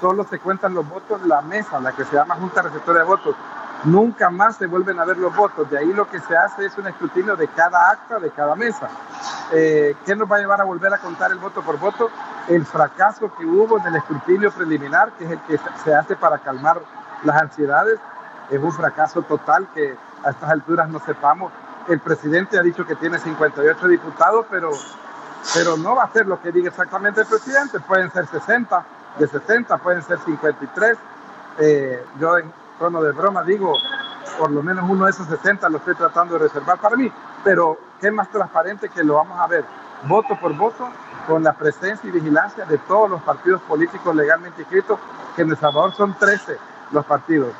solo 0.00 0.24
se 0.24 0.38
cuentan 0.38 0.74
los 0.74 0.88
votos 0.88 1.20
en 1.22 1.28
la 1.28 1.42
mesa, 1.42 1.78
la 1.80 1.92
que 1.92 2.04
se 2.04 2.16
llama 2.16 2.36
Junta 2.36 2.62
Receptora 2.62 3.00
de 3.00 3.04
Votos 3.04 3.36
nunca 3.84 4.30
más 4.30 4.56
se 4.56 4.66
vuelven 4.66 4.98
a 4.98 5.04
ver 5.04 5.16
los 5.16 5.34
votos. 5.34 5.70
De 5.70 5.78
ahí 5.78 5.92
lo 5.92 6.08
que 6.08 6.20
se 6.20 6.36
hace 6.36 6.66
es 6.66 6.76
un 6.78 6.86
escrutinio 6.86 7.36
de 7.36 7.48
cada 7.48 7.90
acta, 7.90 8.18
de 8.18 8.30
cada 8.30 8.54
mesa. 8.54 8.88
Eh, 9.52 9.96
¿Qué 10.04 10.14
nos 10.14 10.30
va 10.30 10.36
a 10.36 10.40
llevar 10.40 10.60
a 10.60 10.64
volver 10.64 10.92
a 10.92 10.98
contar 10.98 11.30
el 11.30 11.38
voto 11.38 11.62
por 11.62 11.78
voto? 11.78 12.10
El 12.48 12.64
fracaso 12.66 13.32
que 13.36 13.44
hubo 13.44 13.78
en 13.78 13.86
el 13.86 13.96
escrutinio 13.96 14.50
preliminar, 14.50 15.12
que 15.12 15.24
es 15.24 15.30
el 15.30 15.40
que 15.40 15.58
se 15.84 15.94
hace 15.94 16.16
para 16.16 16.38
calmar 16.38 16.80
las 17.24 17.42
ansiedades, 17.42 17.98
es 18.50 18.58
un 18.58 18.72
fracaso 18.72 19.22
total 19.22 19.68
que 19.74 19.96
a 20.24 20.30
estas 20.30 20.50
alturas 20.50 20.88
no 20.88 21.00
sepamos. 21.00 21.52
El 21.88 22.00
presidente 22.00 22.58
ha 22.58 22.62
dicho 22.62 22.86
que 22.86 22.96
tiene 22.96 23.18
58 23.18 23.88
diputados, 23.88 24.46
pero, 24.50 24.70
pero 25.54 25.76
no 25.76 25.94
va 25.96 26.04
a 26.04 26.12
ser 26.12 26.26
lo 26.26 26.40
que 26.40 26.52
diga 26.52 26.68
exactamente 26.68 27.22
el 27.22 27.26
presidente. 27.26 27.80
Pueden 27.80 28.10
ser 28.10 28.26
60, 28.26 28.84
de 29.18 29.26
60 29.26 29.78
pueden 29.78 30.02
ser 30.02 30.18
53. 30.18 30.98
Eh, 31.58 32.04
yo 32.18 32.38
en, 32.38 32.52
tono 32.80 33.02
de 33.02 33.12
broma, 33.12 33.42
digo, 33.44 33.74
por 34.38 34.50
lo 34.50 34.62
menos 34.62 34.88
uno 34.88 35.04
de 35.04 35.10
esos 35.10 35.26
60 35.26 35.68
lo 35.68 35.78
estoy 35.78 35.94
tratando 35.94 36.38
de 36.38 36.48
reservar 36.48 36.78
para 36.78 36.96
mí, 36.96 37.12
pero 37.44 37.76
qué 38.00 38.10
más 38.10 38.30
transparente 38.30 38.88
que 38.88 39.04
lo 39.04 39.16
vamos 39.16 39.38
a 39.38 39.46
ver 39.46 39.64
voto 40.08 40.34
por 40.40 40.56
voto 40.56 40.88
con 41.26 41.44
la 41.44 41.52
presencia 41.52 42.08
y 42.08 42.10
vigilancia 42.10 42.64
de 42.64 42.78
todos 42.78 43.10
los 43.10 43.22
partidos 43.22 43.60
políticos 43.62 44.16
legalmente 44.16 44.62
inscritos, 44.62 44.98
que 45.36 45.42
en 45.42 45.50
El 45.50 45.58
Salvador 45.58 45.92
son 45.92 46.14
13 46.14 46.56
los 46.92 47.04
partidos. 47.06 47.54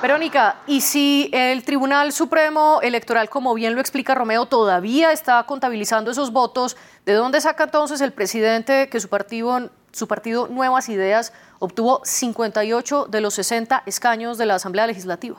Verónica, 0.00 0.56
¿y 0.66 0.80
si 0.80 1.30
el 1.32 1.64
Tribunal 1.64 2.12
Supremo 2.12 2.80
Electoral, 2.82 3.28
como 3.30 3.54
bien 3.54 3.74
lo 3.74 3.80
explica 3.80 4.14
Romeo, 4.14 4.46
todavía 4.46 5.12
está 5.12 5.44
contabilizando 5.44 6.10
esos 6.10 6.32
votos, 6.32 6.76
¿de 7.06 7.12
dónde 7.12 7.40
saca 7.40 7.64
entonces 7.64 8.00
el 8.00 8.12
presidente 8.12 8.88
que 8.88 8.98
su 8.98 9.08
partido, 9.08 9.70
su 9.92 10.08
partido 10.08 10.48
Nuevas 10.48 10.88
Ideas 10.88 11.32
obtuvo 11.62 12.00
58 12.02 13.06
de 13.08 13.20
los 13.20 13.34
60 13.34 13.84
escaños 13.86 14.36
de 14.36 14.46
la 14.46 14.56
Asamblea 14.56 14.88
Legislativa. 14.88 15.36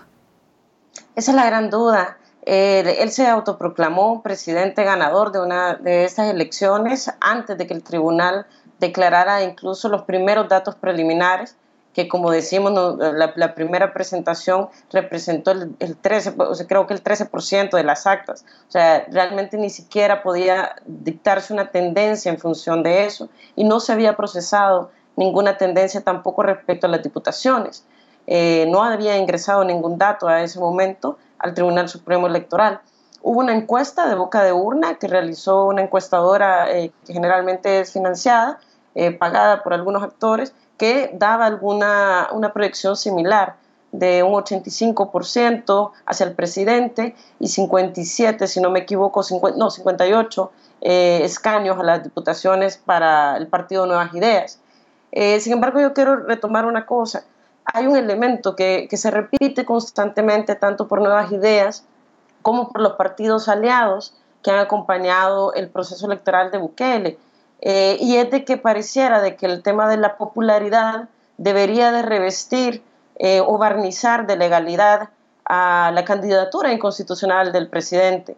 Esa 1.16 1.32
es 1.32 1.36
la 1.36 1.46
gran 1.46 1.70
duda. 1.70 2.18
él 2.46 3.12
se 3.12 3.28
autoproclamó 3.28 4.24
presidente 4.24 4.86
ganador 4.86 5.34
de 5.34 5.42
una 5.42 5.76
de 5.76 6.06
estas 6.06 6.30
elecciones 6.30 7.12
antes 7.20 7.58
de 7.58 7.68
que 7.68 7.74
el 7.74 7.84
tribunal 7.84 8.46
declarara 8.80 9.44
incluso 9.44 9.90
los 9.90 10.04
primeros 10.04 10.48
datos 10.48 10.76
preliminares, 10.76 11.58
que 11.94 12.08
como 12.08 12.32
decimos, 12.32 12.74
la, 12.98 13.56
primera 13.56 13.94
presentación 13.94 14.70
representó 14.92 15.52
el, 15.52 15.96
13, 16.02 16.36
creo 16.68 16.88
que 16.88 16.94
el 16.94 17.04
13% 17.04 17.72
de 17.72 17.84
las 17.84 18.08
actas. 18.08 18.46
O 18.68 18.72
sea, 18.72 19.06
realmente 19.12 19.58
ni 19.58 19.70
siquiera 19.70 20.24
podía 20.24 20.76
dictarse 20.86 21.54
una 21.54 21.70
tendencia 21.70 22.32
en 22.32 22.40
función 22.40 22.82
de 22.82 23.06
eso 23.06 23.30
y 23.56 23.64
no 23.64 23.80
se 23.80 23.94
había 23.94 24.18
procesado 24.18 24.90
ninguna 25.16 25.58
tendencia 25.58 26.02
tampoco 26.02 26.42
respecto 26.42 26.88
a 26.88 26.90
las 26.90 27.04
diputaciones. 27.04 27.86
Eh, 28.26 28.66
no 28.70 28.84
había 28.84 29.18
ingresado 29.18 29.64
ningún 29.64 29.98
dato 29.98 30.28
a 30.28 30.42
ese 30.42 30.60
momento 30.60 31.18
al 31.38 31.54
Tribunal 31.54 31.90
Supremo 31.90 32.26
Electoral. 32.26 32.82
Hubo 33.22 33.40
una 33.40 33.54
encuesta 33.54 34.08
de 34.08 34.16
boca 34.16 34.44
de 34.44 34.52
urna 34.52 34.96
que 34.96 35.08
realizó 35.08 35.66
una 35.66 35.84
encuestadora 35.84 36.72
eh, 36.72 36.92
que 37.06 37.14
generalmente 37.14 37.82
es 37.82 37.94
financiada, 37.94 38.60
eh, 38.96 39.12
pagada 39.12 39.64
por 39.64 39.74
algunos 39.74 40.04
actores, 40.04 40.54
que 40.78 41.12
daba 41.14 41.46
alguna 41.46 42.30
una 42.32 42.54
proyección 42.54 42.96
similar 42.96 43.56
de 43.92 44.24
un 44.24 44.34
85% 44.34 45.92
hacia 46.06 46.26
el 46.26 46.34
presidente 46.34 47.16
y 47.40 47.48
57, 47.48 48.48
si 48.48 48.60
no 48.60 48.72
me 48.72 48.80
equivoco, 48.80 49.22
50, 49.22 49.58
no, 49.58 49.70
58 49.70 50.52
escaños 50.82 51.80
a 51.80 51.84
las 51.84 52.04
diputaciones 52.04 52.78
para 52.78 53.38
el 53.38 53.48
Partido 53.48 53.86
Nuevas 53.86 54.14
Ideas. 54.14 54.60
Eh, 55.16 55.40
sin 55.40 55.54
embargo, 55.54 55.80
yo 55.80 55.94
quiero 55.94 56.16
retomar 56.16 56.66
una 56.66 56.88
cosa. 56.88 57.24
Hay 57.66 57.86
un 57.86 57.96
elemento 57.96 58.56
que, 58.56 58.90
se 58.92 59.12
repite 59.12 59.64
constantemente 59.64 60.56
tanto 60.56 60.88
por 60.88 61.02
nuevas 61.02 61.32
ideas 61.32 61.86
como 62.42 62.70
por 62.70 62.82
los 62.82 62.94
partidos 62.94 63.48
aliados 63.48 64.16
que 64.42 64.50
han 64.52 64.58
acompañado 64.58 65.54
el 65.54 65.70
proceso 65.70 66.08
electoral 66.08 66.50
de 66.52 66.58
Bukele. 66.58 67.20
Eh, 67.66 67.98
y 68.00 68.18
es 68.18 68.30
de 68.30 68.44
que 68.44 68.58
pareciera 68.58 69.22
de 69.22 69.36
que 69.36 69.46
el 69.46 69.64
tema 69.64 69.90
de 69.90 69.98
la 69.98 70.18
popularidad 70.18 71.08
debería 71.38 71.92
de 71.92 72.02
revestir 72.02 72.84
eh, 73.16 73.42
o 73.42 73.58
barnizar 73.58 74.28
de 74.28 74.36
legalidad 74.36 75.10
a 75.46 75.92
la 75.94 76.04
candidatura 76.04 76.72
inconstitucional 76.72 77.52
del 77.52 77.70
presidente. 77.70 78.36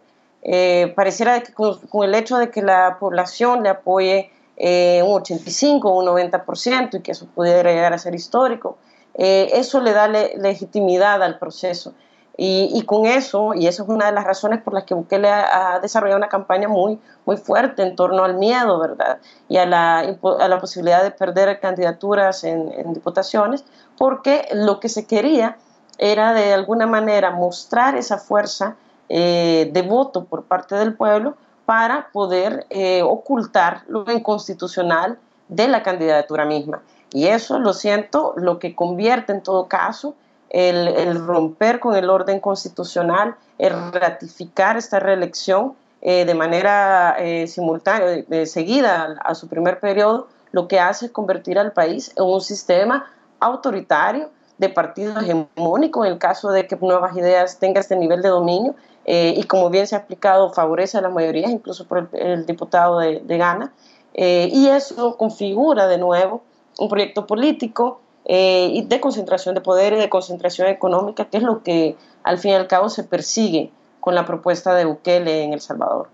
pareciera 0.94 1.40
que 1.42 1.52
con, 1.52 1.78
el 2.04 2.14
hecho 2.14 2.38
de 2.38 2.50
que 2.50 2.62
la 2.62 2.98
población 3.00 3.62
le 3.62 3.68
apoye 3.68 4.30
eh, 4.56 5.02
un 5.04 5.16
85 5.20 5.92
un 5.92 6.06
90% 6.06 6.98
y 6.98 7.02
que 7.02 7.12
eso 7.12 7.26
pudiera 7.34 7.70
llegar 7.72 7.92
a 7.92 7.98
ser 7.98 8.14
histórico. 8.14 8.78
Eh, 9.14 9.50
eso 9.52 9.80
le 9.80 9.92
da 9.92 10.08
legitimidad 10.08 11.22
al 11.22 11.38
proceso. 11.38 11.94
Y, 12.38 12.82
con 12.82 13.06
eso, 13.06 13.54
y 13.54 13.66
eso 13.66 13.84
es 13.84 13.88
una 13.88 14.06
de 14.06 14.12
las 14.12 14.24
razones 14.24 14.60
por 14.60 14.74
las 14.74 14.84
que 14.84 14.92
Bukele 14.92 15.30
ha, 15.30 15.80
desarrollado 15.80 16.18
una 16.18 16.28
campaña 16.28 16.68
muy, 16.68 17.00
muy 17.24 17.38
fuerte 17.38 17.82
en 17.82 17.96
torno 17.96 18.24
al 18.24 18.34
miedo, 18.34 18.78
¿verdad? 18.78 19.18
Y 19.48 19.56
a 19.56 19.64
la, 19.64 20.00
a 20.00 20.48
la 20.48 20.58
posibilidad 20.60 21.02
de 21.02 21.12
perder 21.12 21.58
candidaturas 21.60 22.44
en, 22.44 22.92
diputaciones, 22.92 23.64
porque 23.96 24.46
lo 24.52 24.80
que 24.80 24.90
se 24.90 25.06
quería 25.06 25.56
era 25.96 26.34
de 26.34 26.52
alguna 26.52 26.86
manera 26.86 27.30
mostrar 27.30 27.96
esa 27.96 28.18
fuerza 28.18 28.76
eh, 29.08 29.70
de 29.72 29.82
voto 29.82 30.24
por 30.24 30.44
parte 30.44 30.74
del 30.74 30.94
pueblo 30.94 31.36
para 31.64 32.10
poder 32.12 32.66
eh, 32.68 33.02
ocultar 33.02 33.82
lo 33.88 34.04
inconstitucional 34.12 35.18
de 35.48 35.68
la 35.68 35.82
candidatura 35.82 36.44
misma. 36.44 36.82
Y 37.12 37.28
eso, 37.28 37.58
lo 37.58 37.72
siento, 37.72 38.34
lo 38.36 38.58
que 38.58 38.74
convierte 38.74 39.32
en 39.32 39.42
todo 39.42 39.68
caso 39.68 40.14
el, 40.56 41.26
romper 41.26 41.80
con 41.80 41.94
el 41.96 42.08
orden 42.08 42.40
constitucional, 42.40 43.36
el 43.58 43.92
ratificar 43.92 44.76
esta 44.76 45.00
reelección 45.00 45.74
eh, 46.00 46.24
de 46.24 46.34
manera 46.34 47.16
eh, 47.18 47.46
simultánea, 47.46 48.24
seguida 48.46 49.16
a, 49.22 49.34
su 49.34 49.48
primer 49.48 49.80
periodo, 49.80 50.28
lo 50.52 50.66
que 50.66 50.80
hace 50.80 51.06
es 51.06 51.12
convertir 51.12 51.58
al 51.58 51.72
país 51.72 52.12
en 52.16 52.24
un 52.24 52.40
sistema 52.40 53.06
autoritario 53.38 54.30
de 54.56 54.70
partido 54.70 55.20
hegemónico 55.20 56.04
en 56.04 56.12
el 56.12 56.18
caso 56.18 56.50
de 56.50 56.66
que 56.66 56.76
Nuevas 56.76 57.14
Ideas 57.16 57.58
tenga 57.58 57.80
este 57.80 57.96
nivel 57.96 58.22
de 58.22 58.30
dominio 58.30 58.74
eh, 59.04 59.34
y 59.36 59.42
como 59.44 59.68
bien 59.68 59.86
se 59.86 59.94
ha 59.94 59.98
explicado, 59.98 60.52
favorece 60.52 60.96
a 60.96 61.02
las 61.02 61.12
mayorías, 61.12 61.50
incluso 61.50 61.86
por 61.86 62.08
el, 62.12 62.46
diputado 62.46 62.98
de, 62.98 63.20
Ghana, 63.20 63.72
eh, 64.14 64.48
y 64.50 64.68
eso 64.68 65.16
configura 65.18 65.86
de 65.86 65.98
nuevo 65.98 66.42
un 66.78 66.88
proyecto 66.88 67.26
político 67.26 68.00
eh, 68.26 68.84
de 68.86 69.00
concentración 69.00 69.54
de 69.54 69.60
poder 69.60 69.92
y 69.92 69.96
de 69.96 70.08
concentración 70.08 70.68
económica, 70.68 71.26
que 71.26 71.36
es 71.38 71.42
lo 71.42 71.62
que 71.62 71.96
al 72.22 72.38
fin 72.38 72.52
y 72.52 72.54
al 72.54 72.66
cabo 72.66 72.88
se 72.88 73.04
persigue 73.04 73.70
con 74.00 74.14
la 74.14 74.24
propuesta 74.24 74.74
de 74.74 74.84
Bukele 74.84 75.44
en 75.44 75.52
El 75.52 75.60
Salvador. 75.60 76.08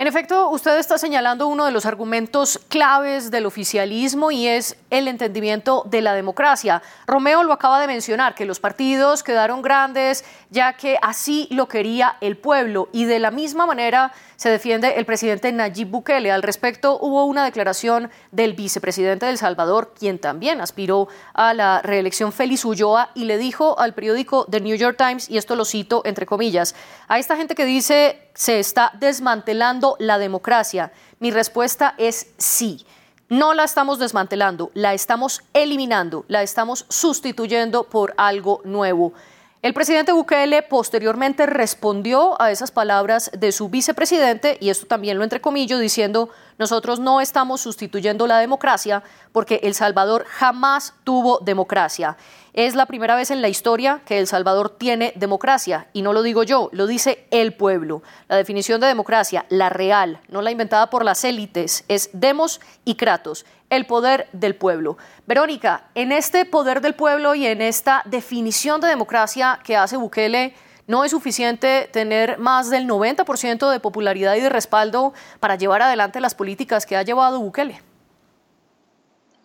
En 0.00 0.06
efecto, 0.06 0.48
usted 0.50 0.78
está 0.78 0.96
señalando 0.96 1.48
uno 1.48 1.64
de 1.64 1.72
los 1.72 1.84
argumentos 1.84 2.60
claves 2.68 3.32
del 3.32 3.46
oficialismo 3.46 4.30
y 4.30 4.46
es 4.46 4.76
el 4.90 5.08
entendimiento 5.08 5.82
de 5.90 6.02
la 6.02 6.14
democracia. 6.14 6.82
Romeo 7.04 7.42
lo 7.42 7.52
acaba 7.52 7.80
de 7.80 7.88
mencionar, 7.88 8.36
que 8.36 8.44
los 8.44 8.60
partidos 8.60 9.24
quedaron 9.24 9.60
grandes 9.60 10.24
ya 10.50 10.74
que 10.74 10.98
así 11.02 11.48
lo 11.50 11.66
quería 11.66 12.16
el 12.20 12.36
pueblo 12.36 12.88
y 12.92 13.06
de 13.06 13.18
la 13.18 13.32
misma 13.32 13.66
manera 13.66 14.12
se 14.36 14.48
defiende 14.48 14.94
el 14.96 15.04
presidente 15.04 15.50
Nayib 15.50 15.88
Bukele. 15.88 16.30
Al 16.30 16.44
respecto, 16.44 16.96
hubo 17.00 17.24
una 17.24 17.44
declaración 17.44 18.08
del 18.30 18.52
vicepresidente 18.52 19.26
de 19.26 19.32
El 19.32 19.38
Salvador, 19.38 19.94
quien 19.98 20.20
también 20.20 20.60
aspiró 20.60 21.08
a 21.34 21.54
la 21.54 21.82
reelección, 21.82 22.32
Félix 22.32 22.64
Ulloa, 22.64 23.10
y 23.16 23.24
le 23.24 23.36
dijo 23.36 23.76
al 23.80 23.94
periódico 23.94 24.46
The 24.48 24.60
New 24.60 24.76
York 24.76 24.96
Times, 24.96 25.28
y 25.28 25.38
esto 25.38 25.56
lo 25.56 25.64
cito 25.64 26.02
entre 26.04 26.24
comillas, 26.24 26.76
a 27.08 27.18
esta 27.18 27.36
gente 27.36 27.56
que 27.56 27.64
dice 27.64 28.27
se 28.38 28.60
está 28.60 28.92
desmantelando 29.00 29.96
la 29.98 30.16
democracia, 30.16 30.92
mi 31.18 31.32
respuesta 31.32 31.96
es 31.98 32.28
sí. 32.38 32.86
No 33.28 33.52
la 33.52 33.64
estamos 33.64 33.98
desmantelando, 33.98 34.70
la 34.74 34.94
estamos 34.94 35.42
eliminando, 35.54 36.24
la 36.28 36.44
estamos 36.44 36.86
sustituyendo 36.88 37.82
por 37.82 38.14
algo 38.16 38.60
nuevo. 38.62 39.12
El 39.60 39.74
presidente 39.74 40.12
Bukele 40.12 40.62
posteriormente 40.62 41.46
respondió 41.46 42.40
a 42.40 42.52
esas 42.52 42.70
palabras 42.70 43.28
de 43.36 43.50
su 43.50 43.70
vicepresidente, 43.70 44.56
y 44.60 44.70
esto 44.70 44.86
también 44.86 45.18
lo 45.18 45.24
entrecomillo, 45.24 45.80
diciendo, 45.80 46.30
nosotros 46.58 47.00
no 47.00 47.20
estamos 47.20 47.60
sustituyendo 47.60 48.26
la 48.26 48.38
democracia 48.38 49.02
porque 49.32 49.60
El 49.62 49.74
Salvador 49.74 50.26
jamás 50.28 50.94
tuvo 51.04 51.38
democracia. 51.38 52.16
Es 52.52 52.74
la 52.74 52.86
primera 52.86 53.14
vez 53.14 53.30
en 53.30 53.40
la 53.40 53.48
historia 53.48 54.00
que 54.04 54.18
El 54.18 54.26
Salvador 54.26 54.70
tiene 54.70 55.12
democracia, 55.14 55.86
y 55.92 56.02
no 56.02 56.12
lo 56.12 56.22
digo 56.22 56.42
yo, 56.42 56.70
lo 56.72 56.88
dice 56.88 57.26
el 57.30 57.54
pueblo. 57.54 58.02
La 58.26 58.36
definición 58.36 58.80
de 58.80 58.88
democracia, 58.88 59.46
la 59.48 59.68
real, 59.68 60.20
no 60.28 60.42
la 60.42 60.50
inventada 60.50 60.90
por 60.90 61.04
las 61.04 61.22
élites, 61.22 61.84
es 61.86 62.10
demos 62.12 62.60
y 62.84 62.96
kratos, 62.96 63.46
el 63.70 63.86
poder 63.86 64.28
del 64.32 64.56
pueblo. 64.56 64.98
Verónica, 65.26 65.84
en 65.94 66.10
este 66.10 66.44
poder 66.46 66.80
del 66.80 66.94
pueblo 66.94 67.34
y 67.34 67.46
en 67.46 67.62
esta 67.62 68.02
definición 68.06 68.80
de 68.80 68.88
democracia 68.88 69.60
que 69.62 69.76
hace 69.76 69.96
Bukele, 69.96 70.54
¿no 70.88 71.04
es 71.04 71.12
suficiente 71.12 71.88
tener 71.92 72.38
más 72.38 72.70
del 72.70 72.88
90% 72.88 73.70
de 73.70 73.78
popularidad 73.78 74.34
y 74.34 74.40
de 74.40 74.48
respaldo 74.48 75.12
para 75.38 75.54
llevar 75.54 75.82
adelante 75.82 76.20
las 76.20 76.34
políticas 76.34 76.84
que 76.86 76.96
ha 76.96 77.02
llevado 77.02 77.38
Bukele? 77.38 77.80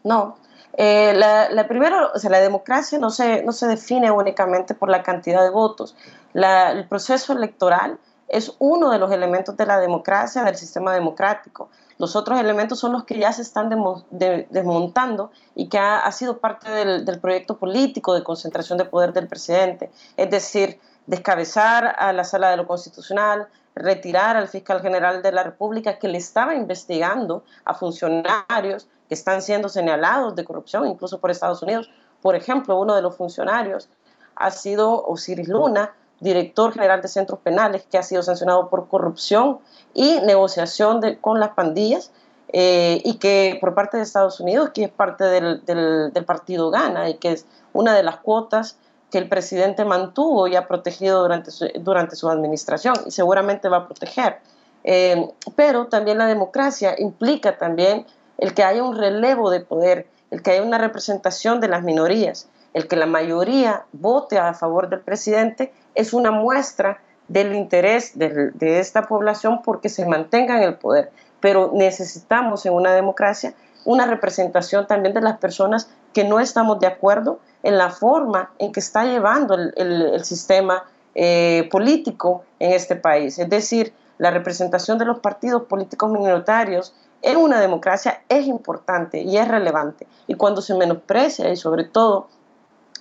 No, 0.04 0.38
eh, 0.76 1.14
la, 1.16 1.68
primero, 1.68 2.12
o 2.14 2.18
sea, 2.18 2.32
la 2.32 2.40
democracia 2.40 2.98
no 2.98 3.12
se, 3.12 3.44
no 3.44 3.52
se 3.52 3.68
define 3.68 4.10
únicamente 4.10 4.74
por 4.74 4.90
la 4.90 5.04
cantidad 5.04 5.44
de 5.44 5.52
votos. 5.52 5.96
el 6.34 6.88
proceso 6.88 7.34
electoral 7.34 8.00
es 8.28 8.56
uno 8.58 8.90
de 8.90 8.98
los 8.98 9.12
elementos 9.12 9.56
de 9.56 9.66
la 9.66 9.80
democracia, 9.80 10.44
del 10.44 10.56
sistema 10.56 10.94
democrático. 10.94 11.70
Los 12.00 12.16
otros 12.16 12.40
elementos 12.40 12.80
son 12.80 12.92
los 12.92 13.04
que 13.04 13.20
ya 13.20 13.32
se 13.32 13.44
están 13.44 13.70
desmontando 14.10 15.32
y 15.54 15.70
que 15.70 15.78
ha, 15.78 16.12
sido 16.12 16.40
parte 16.40 16.72
del, 16.72 17.20
proyecto 17.20 17.58
político 17.58 18.16
de 18.16 18.24
concentración 18.24 18.80
de 18.80 18.86
poder 18.86 19.14
del 19.14 19.28
presidente. 19.28 19.92
Es 20.18 20.32
decir, 20.32 20.80
descabezar 21.06 21.96
a 21.98 22.14
la 22.14 22.24
sala 22.24 22.50
de 22.50 22.58
lo 22.58 22.68
constitucional, 22.68 23.48
retirar 23.76 24.38
al 24.38 24.48
fiscal 24.48 24.82
general 24.82 25.22
de 25.22 25.32
la 25.32 25.44
República 25.44 26.00
que 26.00 26.08
le 26.08 26.18
estaba 26.18 26.56
investigando 26.56 27.44
a 27.66 27.74
funcionarios 27.74 28.88
que 29.08 29.16
están 29.16 29.42
siendo 29.42 29.70
señalados 29.70 30.36
de 30.36 30.46
corrupción, 30.46 30.88
incluso 30.88 31.20
por 31.20 31.32
Estados 31.32 31.62
Unidos. 31.62 31.90
Por 32.22 32.36
ejemplo, 32.36 32.80
uno 32.80 32.96
de 32.96 33.02
los 33.02 33.16
funcionarios 33.16 33.90
ha 34.36 34.52
sido 34.52 35.06
Osiris 35.06 35.48
Luna, 35.48 35.94
director 36.20 36.72
general 36.72 37.02
de 37.02 37.08
centros 37.08 37.40
penales, 37.40 37.86
que 37.90 37.98
ha 37.98 38.04
sido 38.04 38.24
sancionado 38.24 38.70
por 38.70 38.88
corrupción 38.88 39.60
y 39.94 40.20
negociación 40.22 41.02
con 41.20 41.40
las 41.40 41.50
pandillas, 41.50 42.12
eh, 42.56 43.02
y 43.04 43.16
que 43.16 43.58
por 43.60 43.74
parte 43.74 43.98
de 43.98 44.04
Estados 44.04 44.40
Unidos, 44.40 44.70
que 44.76 44.84
es 44.84 44.92
parte 44.92 45.24
del, 45.24 45.66
del, 45.66 46.26
partido 46.26 46.70
Gana 46.70 47.10
y 47.10 47.16
que 47.16 47.32
es 47.32 47.48
una 47.74 47.96
de 47.96 48.04
las 48.04 48.18
cuotas 48.18 48.78
que 49.14 49.20
el 49.20 49.30
presidente 49.30 49.86
mantuvo 49.86 50.48
y 50.48 50.56
ha 50.56 50.68
protegido 50.68 51.22
durante 51.22 51.52
su, 51.52 51.68
durante 51.82 52.16
su 52.16 52.28
administración 52.32 52.96
y 53.06 53.12
seguramente 53.12 53.70
va 53.70 53.78
a 53.78 53.86
proteger. 53.86 54.40
Eh, 54.84 55.30
pero 55.56 55.86
también 55.86 56.18
la 56.18 56.26
democracia 56.26 56.96
implica 56.98 57.60
también 57.60 58.08
el 58.40 58.56
que 58.56 58.64
haya 58.64 58.84
un 58.84 58.98
relevo 58.98 59.52
de 59.52 59.60
poder, 59.60 60.08
el 60.32 60.42
que 60.42 60.50
haya 60.50 60.64
una 60.64 60.80
representación 60.80 61.62
de 61.62 61.68
las 61.68 61.84
minorías, 61.84 62.50
el 62.74 62.88
que 62.88 62.96
la 62.96 63.06
mayoría 63.06 63.86
vote 63.92 64.40
a 64.40 64.56
favor 64.56 64.90
del 64.90 65.02
presidente 65.02 65.72
es 65.94 66.14
una 66.14 66.32
muestra 66.32 67.00
del 67.28 67.54
interés 67.54 68.18
de, 68.18 68.50
de 68.50 68.80
esta 68.80 69.04
población 69.04 69.62
porque 69.62 69.90
se 69.90 70.08
mantenga 70.08 70.58
en 70.58 70.64
el 70.64 70.74
poder. 70.74 71.12
Pero 71.40 71.70
necesitamos 71.72 72.66
en 72.66 72.74
una 72.74 72.94
democracia 72.94 73.54
una 73.86 74.06
representación 74.06 74.88
también 74.88 75.14
de 75.14 75.22
las 75.22 75.38
personas 75.38 75.90
que 76.14 76.24
no 76.24 76.40
estamos 76.40 76.80
de 76.80 76.88
acuerdo 76.88 77.40
en 77.64 77.78
la 77.78 77.90
forma 77.90 78.52
en 78.60 78.72
que 78.72 78.80
está 78.80 79.06
llevando 79.06 79.56
el, 79.56 80.24
sistema 80.24 80.84
eh, 81.16 81.68
político 81.72 82.44
en 82.60 82.74
este 82.74 82.96
país. 82.96 83.40
Es 83.40 83.50
decir, 83.50 83.94
la 84.18 84.32
representación 84.32 84.98
de 84.98 85.06
los 85.06 85.20
partidos 85.20 85.64
políticos 85.64 86.12
minoritarios 86.12 86.94
en 87.22 87.38
una 87.38 87.60
democracia 87.60 88.22
es 88.30 88.48
importante 88.48 89.22
y 89.22 89.38
es 89.38 89.48
relevante. 89.48 90.08
Y 90.28 90.36
cuando 90.36 90.62
se 90.62 90.76
menosprecia, 90.76 91.50
y 91.50 91.56
sobre 91.56 91.86
todo 91.86 92.28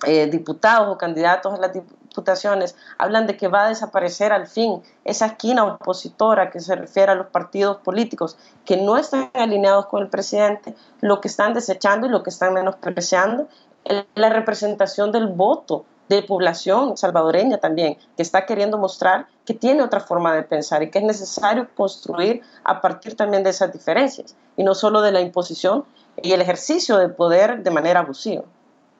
eh, 0.05 0.27
diputados 0.27 0.89
o 0.89 0.97
candidatos 0.97 1.53
a 1.53 1.57
las 1.57 1.71
diputaciones 2.13 2.75
hablan 2.99 3.25
de 3.25 3.35
que 3.35 3.47
va 3.47 3.65
a 3.65 3.69
desaparecer 3.69 4.31
al 4.31 4.45
fin 4.45 4.83
esa 5.03 5.25
esquina 5.25 5.65
opositora 5.65 6.51
que 6.51 6.59
se 6.59 6.75
refiere 6.75 7.11
a 7.11 7.15
los 7.15 7.27
partidos 7.27 7.77
políticos 7.77 8.37
que 8.65 8.77
no 8.77 8.97
están 8.97 9.31
alineados 9.33 9.87
con 9.87 10.03
el 10.03 10.09
presidente, 10.09 10.75
lo 11.01 11.19
que 11.19 11.27
están 11.27 11.55
desechando 11.55 12.05
y 12.05 12.11
lo 12.11 12.21
que 12.21 12.29
están 12.29 12.53
menospreciando 12.53 13.47
la 14.15 14.29
representación 14.29 15.11
del 15.11 15.27
voto 15.27 15.85
de 16.07 16.21
población 16.21 16.95
salvadoreña 16.95 17.57
también, 17.57 17.97
que 18.15 18.21
está 18.21 18.45
queriendo 18.45 18.77
mostrar 18.77 19.27
que 19.45 19.53
tiene 19.53 19.81
otra 19.81 19.99
forma 19.99 20.35
de 20.35 20.43
pensar 20.43 20.83
y 20.83 20.91
que 20.91 20.99
es 20.99 21.05
necesario 21.05 21.67
construir 21.75 22.41
a 22.63 22.79
partir 22.79 23.15
también 23.15 23.43
de 23.43 23.49
esas 23.49 23.73
diferencias 23.73 24.35
y 24.55 24.63
no 24.63 24.75
solo 24.75 25.01
de 25.01 25.11
la 25.11 25.21
imposición 25.21 25.85
y 26.21 26.33
el 26.33 26.41
ejercicio 26.41 26.97
del 26.97 27.15
poder 27.15 27.63
de 27.63 27.71
manera 27.71 28.01
abusiva. 28.01 28.43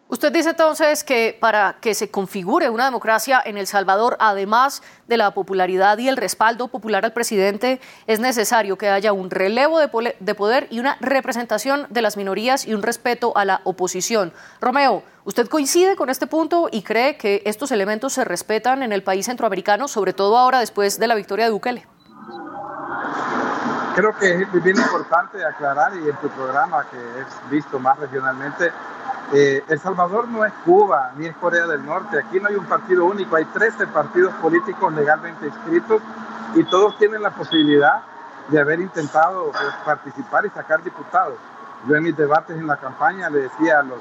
Usted 0.09 0.31
dice 0.31 0.51
entonces 0.51 1.03
que 1.03 1.35
para 1.39 1.77
que 1.81 1.95
se 1.95 2.11
configure 2.11 2.69
una 2.69 2.85
democracia 2.85 3.41
en 3.43 3.57
El 3.57 3.65
Salvador, 3.65 4.15
además 4.19 4.83
de 5.07 5.17
la 5.17 5.31
popularidad 5.31 5.97
y 5.97 6.07
el 6.07 6.17
respaldo 6.17 6.67
popular 6.67 7.03
al 7.03 7.13
presidente, 7.13 7.81
es 8.05 8.19
necesario 8.19 8.77
que 8.77 8.89
haya 8.89 9.11
un 9.11 9.31
relevo 9.31 9.79
de 9.79 10.35
poder 10.35 10.67
y 10.69 10.79
una 10.79 10.97
representación 10.99 11.87
de 11.89 12.01
las 12.01 12.15
minorías 12.15 12.67
y 12.67 12.73
un 12.75 12.83
respeto 12.83 13.35
a 13.35 13.45
la 13.45 13.61
oposición. 13.63 14.33
Romeo, 14.61 15.03
¿usted 15.23 15.47
coincide 15.47 15.95
con 15.95 16.09
este 16.09 16.27
punto 16.27 16.69
y 16.71 16.83
cree 16.83 17.17
que 17.17 17.41
estos 17.45 17.71
elementos 17.71 18.13
se 18.13 18.23
respetan 18.23 18.83
en 18.83 18.91
el 18.91 19.03
país 19.03 19.25
centroamericano, 19.25 19.87
sobre 19.87 20.13
todo 20.13 20.37
ahora 20.37 20.59
después 20.59 20.99
de 20.99 21.07
la 21.07 21.15
victoria 21.15 21.45
de 21.45 21.51
Bukele? 21.51 21.87
Creo 23.95 24.15
que 24.17 24.41
es 24.41 24.63
bien 24.63 24.77
importante 24.77 25.43
aclarar 25.45 25.95
y 25.95 26.09
en 26.09 26.15
tu 26.17 26.27
programa 26.29 26.85
que 26.89 26.97
es 26.97 27.49
visto 27.49 27.79
más 27.79 27.97
regionalmente 27.99 28.71
eh, 29.35 29.63
el 29.67 29.79
Salvador 29.79 30.27
no 30.27 30.45
es 30.45 30.53
Cuba 30.63 31.11
ni 31.17 31.25
es 31.25 31.35
Corea 31.37 31.65
del 31.65 31.83
Norte. 31.83 32.19
Aquí 32.19 32.39
no 32.39 32.49
hay 32.49 32.55
un 32.55 32.65
partido 32.65 33.05
único, 33.05 33.35
hay 33.35 33.45
13 33.45 33.87
partidos 33.87 34.31
políticos 34.35 34.93
legalmente 34.93 35.47
inscritos 35.47 36.03
y 36.53 36.63
todos 36.65 36.95
tienen 36.99 37.23
la 37.23 37.31
posibilidad 37.31 38.03
de 38.49 38.59
haber 38.59 38.79
intentado 38.79 39.51
pues, 39.51 39.73
participar 39.83 40.45
y 40.45 40.49
sacar 40.51 40.83
diputados. 40.83 41.33
Yo 41.87 41.95
en 41.95 42.03
mis 42.03 42.15
debates 42.15 42.55
en 42.55 42.67
la 42.67 42.77
campaña 42.77 43.27
le 43.31 43.41
decía 43.41 43.79
a 43.79 43.83
los 43.83 43.97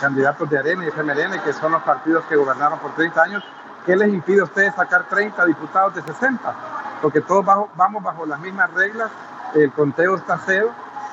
candidatos 0.00 0.48
de 0.48 0.58
Arena 0.58 0.84
y 0.84 0.88
FMLN, 0.88 1.40
que 1.42 1.52
son 1.52 1.72
los 1.72 1.82
partidos 1.82 2.24
que 2.26 2.36
gobernaron 2.36 2.78
por 2.78 2.94
30 2.94 3.20
años, 3.20 3.44
¿qué 3.84 3.96
les 3.96 4.12
impide 4.14 4.42
a 4.42 4.44
ustedes 4.44 4.74
sacar 4.76 5.08
30 5.08 5.44
diputados 5.44 5.96
de 5.96 6.02
60? 6.02 6.54
Porque 7.02 7.20
todos 7.20 7.44
vamos 7.44 8.02
bajo 8.02 8.26
las 8.26 8.38
mismas 8.38 8.72
reglas, 8.74 9.10
el 9.54 9.72
conteo 9.72 10.14
está 10.14 10.38
cero. 10.46 10.70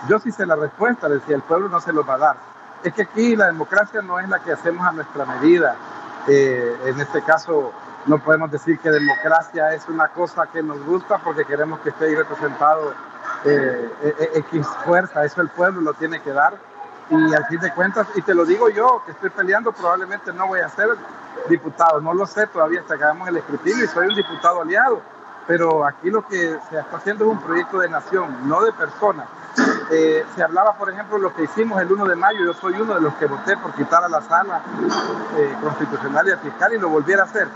Yo 0.08 0.20
sí 0.20 0.32
sé 0.32 0.46
la 0.46 0.56
respuesta, 0.56 1.10
decía, 1.10 1.36
el 1.36 1.42
pueblo 1.42 1.68
no 1.68 1.82
se 1.82 1.92
los 1.92 2.08
va 2.08 2.14
a 2.14 2.18
dar 2.20 2.59
es 2.84 2.94
que 2.94 3.02
aquí 3.04 3.36
la 3.36 3.48
democracia 3.48 4.02
no 4.02 4.20
es 4.20 4.30
la 4.30 4.40
que 4.40 4.52
hacemos 4.52 4.86
a 4.86 4.92
nuestra 4.92 5.26
medida. 5.26 5.76
Eh, 6.28 6.78
en 6.86 7.00
este 7.00 7.22
caso, 7.22 7.72
no 8.06 8.20
podemos 8.20 8.52
decir 8.52 8.80
que 8.80 8.90
democracia 8.90 9.74
es 9.74 9.88
una 9.88 10.08
cosa 10.10 10.48
que 10.48 10.64
nos 10.64 10.84
gusta 10.86 11.18
porque 11.18 11.46
queremos 11.46 11.80
que 11.80 11.90
esté 11.90 12.16
representado 12.16 12.94
eh, 13.46 13.90
eh, 14.04 14.32
X 14.36 14.68
fuerza, 14.86 15.24
eso 15.24 15.42
el 15.42 15.50
pueblo 15.50 15.82
lo 15.82 15.94
tiene 15.94 16.22
que 16.22 16.32
dar. 16.32 16.54
y 17.10 17.34
al 17.34 17.46
fin 17.48 17.60
de 17.60 17.74
cuentas, 17.74 18.08
y 18.16 18.22
te 18.22 18.34
lo 18.34 18.46
digo 18.46 18.70
yo, 18.70 19.02
que 19.06 19.12
estoy 19.12 19.32
peleando, 19.32 19.72
probablemente 19.72 20.32
no 20.32 20.48
voy 20.48 20.60
a 20.60 20.70
ser 20.70 20.90
diputado, 21.48 22.00
no 22.02 22.14
lo 22.14 22.26
sé 22.28 22.46
todavía 22.48 22.82
hasta 22.82 22.98
que 22.98 23.04
hagamos 23.04 23.28
el 23.28 23.38
escrutinio 23.38 23.86
y 23.86 23.88
soy 23.88 24.08
un 24.08 24.16
diputado 24.16 24.62
aliado, 24.62 25.02
pero 25.48 25.86
aquí 25.86 26.12
lo 26.12 26.26
que 26.28 26.60
se 26.70 26.80
está 26.80 26.98
haciendo 26.98 27.26
es 27.26 27.32
un 27.32 27.42
proyecto 27.42 27.80
de 27.80 27.90
nación, 27.90 28.48
no 28.48 28.62
de 28.62 28.72
personas. 28.74 29.28
Eh, 29.92 30.24
se 30.36 30.44
hablaba, 30.44 30.74
por 30.74 30.92
ejemplo, 30.92 31.18
lo 31.18 31.34
que 31.34 31.44
hicimos 31.44 31.82
el 31.82 31.92
1 31.92 32.06
de 32.06 32.16
mayo, 32.16 32.46
yo 32.46 32.54
soy 32.54 32.80
uno 32.80 32.94
de 32.94 33.02
los 33.02 33.14
que 33.16 33.26
voté 33.26 33.58
por 33.58 33.74
quitar 33.74 34.04
a 34.04 34.10
la 34.10 34.22
sala 34.22 34.62
eh, 35.36 35.56
constitucional 35.62 36.28
y 36.28 36.32
al 36.32 36.40
fiscal 36.40 36.74
y 36.74 36.78
lo 36.78 36.90
volviera 36.90 37.24
a 37.24 37.26
hacer. 37.26 37.48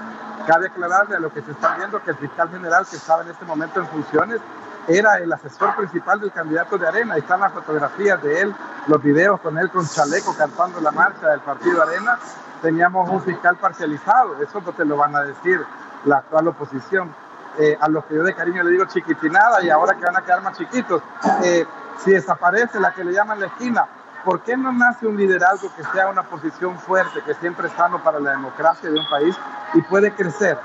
Cabe 0.48 0.68
aclararle 0.68 1.16
a 1.16 1.20
lo 1.20 1.32
que 1.32 1.42
se 1.44 1.52
está 1.52 1.76
viendo 1.76 2.02
que 2.02 2.12
el 2.12 2.18
fiscal 2.18 2.50
general 2.50 2.88
que 2.90 2.96
estaba 2.96 3.22
en 3.22 3.30
este 3.30 3.46
momento 3.46 3.80
en 3.80 3.88
funciones 3.88 4.42
era 4.88 5.18
el 5.18 5.32
asesor 5.32 5.76
principal 5.76 6.20
del 6.20 6.32
candidato 6.32 6.78
de 6.78 6.88
Arena. 6.88 7.14
Ahí 7.14 7.22
están 7.22 7.40
las 7.40 7.54
fotografías 7.54 8.22
de 8.24 8.42
él, 8.42 8.56
los 8.88 9.02
videos 9.02 9.40
con 9.40 9.58
él 9.60 9.70
con 9.70 9.88
chaleco 9.88 10.36
cantando 10.36 10.82
la 10.82 10.92
marcha 10.92 11.30
del 11.30 11.40
partido 11.42 11.84
Arena. 11.84 12.18
Teníamos 12.64 13.10
un 13.10 13.22
fiscal 13.22 13.58
parcializado, 13.58 14.42
eso 14.42 14.60
no 14.60 14.72
te 14.72 14.86
lo 14.86 14.98
van 14.98 15.16
a 15.16 15.22
decir 15.22 15.64
la 16.06 16.18
actual 16.18 16.48
oposición. 16.48 17.14
Eh, 17.60 17.78
a 17.80 17.88
los 17.88 18.04
que 18.06 18.16
yo 18.16 18.24
de 18.24 18.34
cariño 18.34 18.64
le 18.64 18.72
digo 18.72 18.86
chiquitinada 18.86 19.64
y 19.64 19.70
ahora 19.70 19.94
que 19.94 20.04
van 20.04 20.18
a 20.18 20.22
quedar 20.22 20.42
más 20.42 20.58
chiquitos. 20.58 21.04
Eh, 21.44 21.66
si 22.00 22.12
desaparece 22.12 22.80
la 22.80 22.94
que 22.94 23.04
le 23.04 23.14
llaman 23.14 23.40
la 23.40 23.48
esquina, 23.48 23.88
¿por 24.24 24.42
qué 24.42 24.56
no 24.58 24.72
nace 24.72 25.08
un 25.08 25.18
liderazgo 25.18 25.72
que 25.76 25.84
sea 25.86 26.08
una 26.08 26.24
posición 26.24 26.78
fuerte, 26.80 27.22
que 27.22 27.34
siempre 27.36 27.68
es 27.68 27.74
sano 27.74 28.02
para 28.04 28.20
la 28.20 28.32
democracia 28.32 28.90
de 28.90 29.00
un 29.00 29.08
país 29.10 29.36
y 29.74 29.82
puede 29.82 30.12
crecer? 30.14 30.58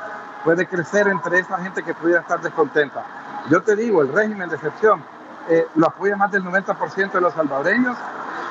Puede 0.44 0.66
crecer 0.66 1.08
entre 1.08 1.40
esa 1.40 1.58
gente 1.58 1.82
que 1.82 1.94
pudiera 1.94 2.20
estar 2.20 2.40
descontenta. 2.40 3.02
Yo 3.50 3.62
te 3.62 3.74
digo, 3.76 4.02
el 4.02 4.12
régimen 4.12 4.48
de 4.48 4.56
excepción 4.56 5.02
eh, 5.48 5.66
lo 5.74 5.86
apoya 5.86 6.16
más 6.16 6.30
del 6.30 6.44
90% 6.44 7.12
de 7.12 7.20
los 7.20 7.34
salvadoreños 7.34 7.96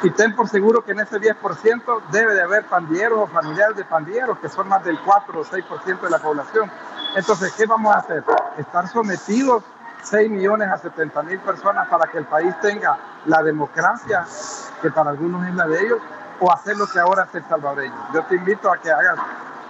y 0.04 0.12
ten 0.12 0.36
por 0.36 0.48
seguro 0.48 0.84
que 0.84 0.92
en 0.92 1.00
ese 1.00 1.20
10% 1.20 2.02
debe 2.12 2.34
de 2.34 2.42
haber 2.42 2.66
pandilleros 2.66 3.20
o 3.20 3.28
familiares 3.28 3.76
de 3.78 3.86
pandilleros, 3.86 4.38
que 4.40 4.50
son 4.50 4.68
más 4.68 4.84
del 4.84 5.00
4 5.00 5.40
o 5.40 5.44
6% 5.44 6.02
de 6.02 6.10
la 6.10 6.20
población. 6.20 6.70
Entonces, 7.16 7.54
¿qué 7.54 7.66
vamos 7.66 7.96
a 7.96 8.00
hacer? 8.00 8.24
Estar 8.58 8.88
sometidos 8.88 9.64
6 10.04 10.30
millones 10.30 10.70
a 10.70 10.78
70 10.78 11.24
mil 11.24 11.40
personas 11.40 11.88
para 11.88 12.10
que 12.10 12.20
el 12.20 12.26
país 12.26 12.54
tenga 12.62 12.98
la 13.26 13.44
democracia, 13.44 14.26
que 14.82 14.90
para 14.92 15.12
algunos 15.12 15.46
es 15.48 15.54
la 15.54 15.68
de 15.68 15.80
ellos, 15.80 16.00
o 16.40 16.52
hacer 16.52 16.78
lo 16.78 16.88
que 16.88 17.00
ahora 17.00 17.24
hace 17.24 17.40
el 17.40 17.46
salvadoreño. 17.46 17.96
Yo 18.14 18.24
te 18.24 18.36
invito 18.36 18.72
a 18.72 18.78
que 18.78 18.92
hagas, 18.92 19.18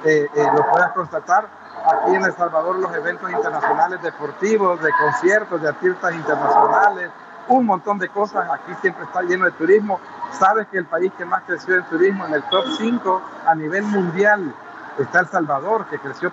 eh, 0.04 0.28
eh, 0.34 0.48
lo 0.54 0.70
puedas 0.70 0.92
constatar, 0.92 1.48
aquí 1.86 2.16
en 2.16 2.24
El 2.24 2.34
Salvador 2.34 2.78
los 2.78 2.94
eventos 2.94 3.32
internacionales 3.32 4.02
deportivos, 4.02 4.82
de 4.82 4.92
conciertos, 4.92 5.62
de 5.62 5.70
artistas 5.70 6.14
internacionales, 6.14 7.12
un 7.48 7.66
montón 7.66 7.98
de 7.98 8.10
cosas. 8.10 8.50
Aquí 8.52 8.74
siempre 8.82 9.06
está 9.06 9.22
lleno 9.22 9.46
de 9.46 9.52
turismo. 9.52 10.00
Sabes 10.32 10.68
que 10.68 10.78
el 10.78 10.86
país 10.86 11.12
que 11.18 11.26
más 11.26 11.44
creció 11.46 11.76
en 11.76 11.84
turismo, 11.86 12.26
en 12.26 12.34
el 12.34 12.44
top 12.44 12.66
5 12.78 13.22
a 13.46 13.56
nivel 13.56 13.84
mundial, 13.84 14.54
está 14.98 15.20
El 15.20 15.28
Salvador, 15.28 15.86
que 15.88 16.00
creció 16.00 16.32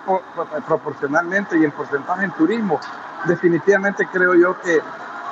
proporcionalmente 0.67 1.57
y 1.57 1.63
en 1.63 1.71
porcentaje 1.71 2.25
en 2.25 2.31
turismo. 2.31 2.79
Definitivamente 3.27 4.07
creo 4.11 4.35
yo 4.35 4.59
que 4.61 4.81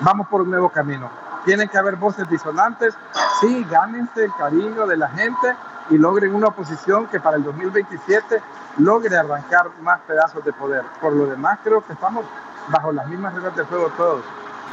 vamos 0.02 0.28
por 0.28 0.42
un 0.42 0.50
nuevo 0.50 0.70
camino. 0.70 1.10
Tienen 1.46 1.68
que 1.68 1.78
haber 1.78 1.96
voces 1.96 2.28
disonantes. 2.30 2.96
Sí, 3.40 3.66
gánense 3.70 4.26
el 4.26 4.34
cariño 4.36 4.88
de 4.88 4.98
la 4.98 5.10
gente 5.10 5.56
y 5.90 5.98
logren 5.98 6.34
una 6.34 6.48
oposición 6.48 7.08
que 7.08 7.20
para 7.20 7.38
el 7.38 7.44
2027 7.44 8.42
logre 8.78 9.18
arrancar 9.18 9.70
más 9.82 10.00
pedazos 10.02 10.44
de 10.44 10.54
poder. 10.54 10.84
Por 11.02 11.14
lo 11.14 11.28
demás, 11.28 11.60
creo 11.64 11.86
que 11.86 11.94
estamos 11.94 12.26
bajo 12.70 12.92
las 12.92 13.08
mismas 13.08 13.34
reglas 13.34 13.56
de 13.56 13.64
juego 13.66 13.90
todos. 13.98 14.24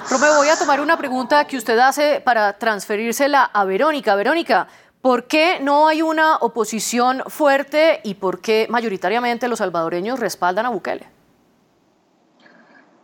Pero 0.08 0.20
me 0.20 0.36
voy 0.36 0.48
a 0.48 0.56
tomar 0.56 0.80
una 0.80 0.96
pregunta 0.96 1.44
que 1.44 1.56
usted 1.56 1.78
hace 1.78 2.20
para 2.20 2.54
transferírsela 2.54 3.44
a 3.52 3.64
Verónica. 3.64 4.14
Verónica, 4.14 4.66
¿por 5.02 5.24
qué 5.24 5.58
no 5.60 5.88
hay 5.88 6.02
una 6.02 6.36
oposición 6.36 7.22
fuerte 7.26 8.00
y 8.04 8.14
por 8.14 8.40
qué 8.40 8.66
mayoritariamente 8.70 9.48
los 9.48 9.58
salvadoreños 9.58 10.18
respaldan 10.18 10.66
a 10.66 10.70
Bukele? 10.70 11.19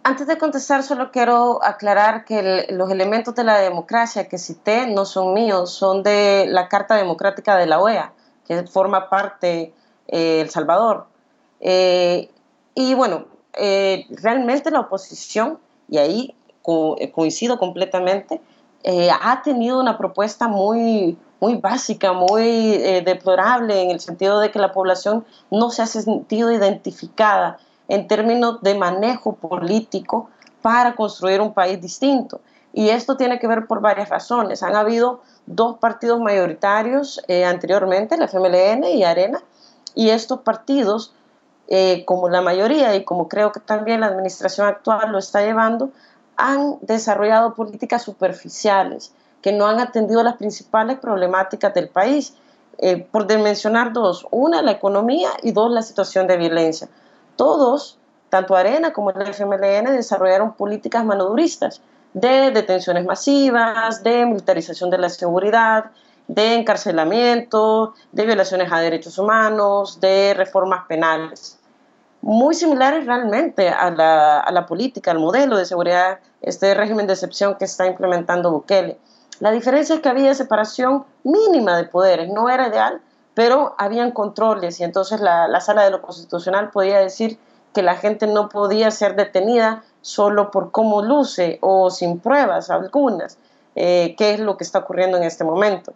Antes 0.09 0.29
de 0.29 0.38
contestar, 0.38 0.85
solo 0.85 1.11
quiero 1.11 1.59
aclarar 1.64 2.25
que 2.25 2.69
los 2.71 2.92
elementos 2.92 3.35
de 3.35 3.42
la 3.42 3.59
democracia 3.59 4.29
que 4.29 4.38
cité 4.38 4.87
no 4.87 5.05
son 5.05 5.35
míos, 5.35 5.73
son 5.73 6.05
de 6.05 6.47
la 6.47 6.69
Carta 6.69 6.95
Democrática 6.95 7.57
de 7.57 7.66
la 7.66 7.81
OEA, 7.81 8.12
que 8.47 8.62
forma 8.69 9.11
parte 9.11 9.75
eh, 10.07 10.40
El 10.42 10.49
Salvador. 10.51 11.09
Eh, 11.59 12.31
y 12.77 12.95
bueno, 12.95 13.25
eh, 13.55 14.07
realmente 14.11 14.71
la 14.71 14.79
oposición, 14.79 15.59
y 15.88 15.99
ahí 15.99 16.37
coincido 16.62 17.59
completamente, 17.59 18.40
ha 19.21 19.42
tenido 19.42 19.81
una 19.81 19.99
propuesta 19.99 20.47
muy, 20.47 21.19
muy 21.40 21.57
básica, 21.57 22.12
muy 22.12 22.79
deplorable 23.05 23.83
en 23.83 23.90
el 23.90 23.99
sentido 23.99 24.38
de 24.38 24.53
que 24.53 24.61
la 24.61 24.71
población 24.71 25.25
no 25.51 25.71
se 25.71 25.83
ha 25.83 25.87
sentido 25.87 26.53
identificada 26.53 27.59
en 27.88 28.09
términos 28.09 28.61
de 28.62 28.75
manejo 28.75 29.35
político 29.35 30.31
para 30.62 30.94
construir 30.94 31.40
un 31.40 31.55
país 31.55 31.81
distinto. 31.81 32.40
Y 32.72 32.90
esto 32.90 33.16
tiene 33.16 33.38
que 33.38 33.46
ver 33.46 33.66
por 33.66 33.81
varias 33.81 34.09
razones. 34.09 34.62
Han 34.62 34.77
habido 34.77 35.22
dos 35.46 35.79
partidos 35.79 36.20
mayoritarios 36.20 37.22
anteriormente, 37.46 38.16
el 38.16 38.22
FMLN 38.22 38.85
y 38.85 39.05
Arena, 39.05 39.42
y 39.96 40.11
estos 40.11 40.40
partidos, 40.42 41.12
eh, 41.66 42.05
como 42.05 42.29
la 42.29 42.42
mayoría 42.42 42.94
y 42.94 43.03
como 43.03 43.29
creo 43.29 43.51
que 43.51 43.59
también 43.59 44.01
la 44.01 44.07
administración 44.07 44.68
actual 44.68 45.11
lo 45.11 45.18
está 45.18 45.40
llevando, 45.40 45.90
han 46.37 46.77
desarrollado 46.83 47.55
políticas 47.55 48.03
superficiales 48.03 49.12
que 49.40 49.53
no 49.53 49.66
han 49.66 49.81
atendido 49.81 50.22
las 50.22 50.37
principales 50.37 50.99
problemáticas 50.99 51.72
del 51.75 51.88
país. 51.88 52.35
Eh, 52.79 53.09
por 53.11 53.27
mencionar 53.38 53.94
dos, 53.94 54.27
una 54.31 54.61
la 54.61 54.72
economía 54.72 55.31
y 55.42 55.53
dos 55.53 55.70
la 55.70 55.81
situación 55.81 56.27
de 56.27 56.37
violencia. 56.37 56.88
Todos, 57.37 57.99
tanto 58.31 58.57
Arena 58.57 58.92
como 58.92 59.11
el 59.11 59.29
FMLN, 59.29 59.94
desarrollaron 59.96 60.55
políticas 60.55 61.05
manoduristas 61.05 61.83
de 62.14 62.51
detenciones 62.51 63.05
masivas, 63.05 64.03
de 64.03 64.25
militarización 64.25 64.90
de 64.90 64.99
la 64.99 65.11
seguridad, 65.11 65.90
de 66.29 66.55
encarcelamiento, 66.55 67.94
de 68.12 68.27
violaciones 68.27 68.72
a 68.72 68.81
derechos 68.81 69.18
humanos, 69.18 70.01
de 70.01 70.35
reformas 70.35 70.87
penales. 70.88 71.59
Muy 72.22 72.55
similares 72.55 73.07
realmente 73.07 73.68
a 73.68 73.90
la, 73.90 74.40
a 74.40 74.51
la 74.51 74.66
política, 74.66 75.11
al 75.11 75.18
modelo 75.18 75.57
de 75.57 75.66
seguridad, 75.66 76.18
este 76.40 76.75
régimen 76.75 77.07
de 77.07 77.12
excepción 77.12 77.55
que 77.57 77.66
está 77.66 77.87
implementando 77.87 78.51
Bukele. 78.51 78.99
La 79.38 79.51
diferencia 79.51 79.94
es 79.94 80.01
que 80.01 80.09
había 80.09 80.35
separación 80.35 81.05
mínima 81.22 81.77
de 81.77 81.85
poderes, 81.85 82.31
no 82.31 82.49
era 82.49 82.68
ideal, 82.68 83.01
pero 83.37 83.75
habían 83.77 84.12
controles 84.12 84.81
y 84.81 84.85
entonces 84.85 85.20
la, 85.20 85.46
la, 85.46 85.61
sala 85.61 85.85
de 85.85 85.90
lo 85.90 86.01
constitucional 86.01 86.70
podía 86.70 87.01
decir 87.01 87.38
que 87.75 87.83
la 87.83 87.94
gente 87.94 88.27
no 88.27 88.49
podía 88.49 88.90
ser 88.90 89.14
detenida 89.14 89.85
solo 90.01 90.51
por 90.51 90.70
cómo 90.70 91.03
luce 91.03 91.59
o 91.61 91.90
sin 91.90 92.18
pruebas 92.18 92.70
algunas, 92.70 93.37
eh, 93.75 94.14
que 94.16 94.33
es 94.33 94.40
lo 94.40 94.57
que 94.57 94.64
está 94.64 94.79
ocurriendo 94.79 95.18
en 95.18 95.25
este 95.25 95.44
momento. 95.44 95.92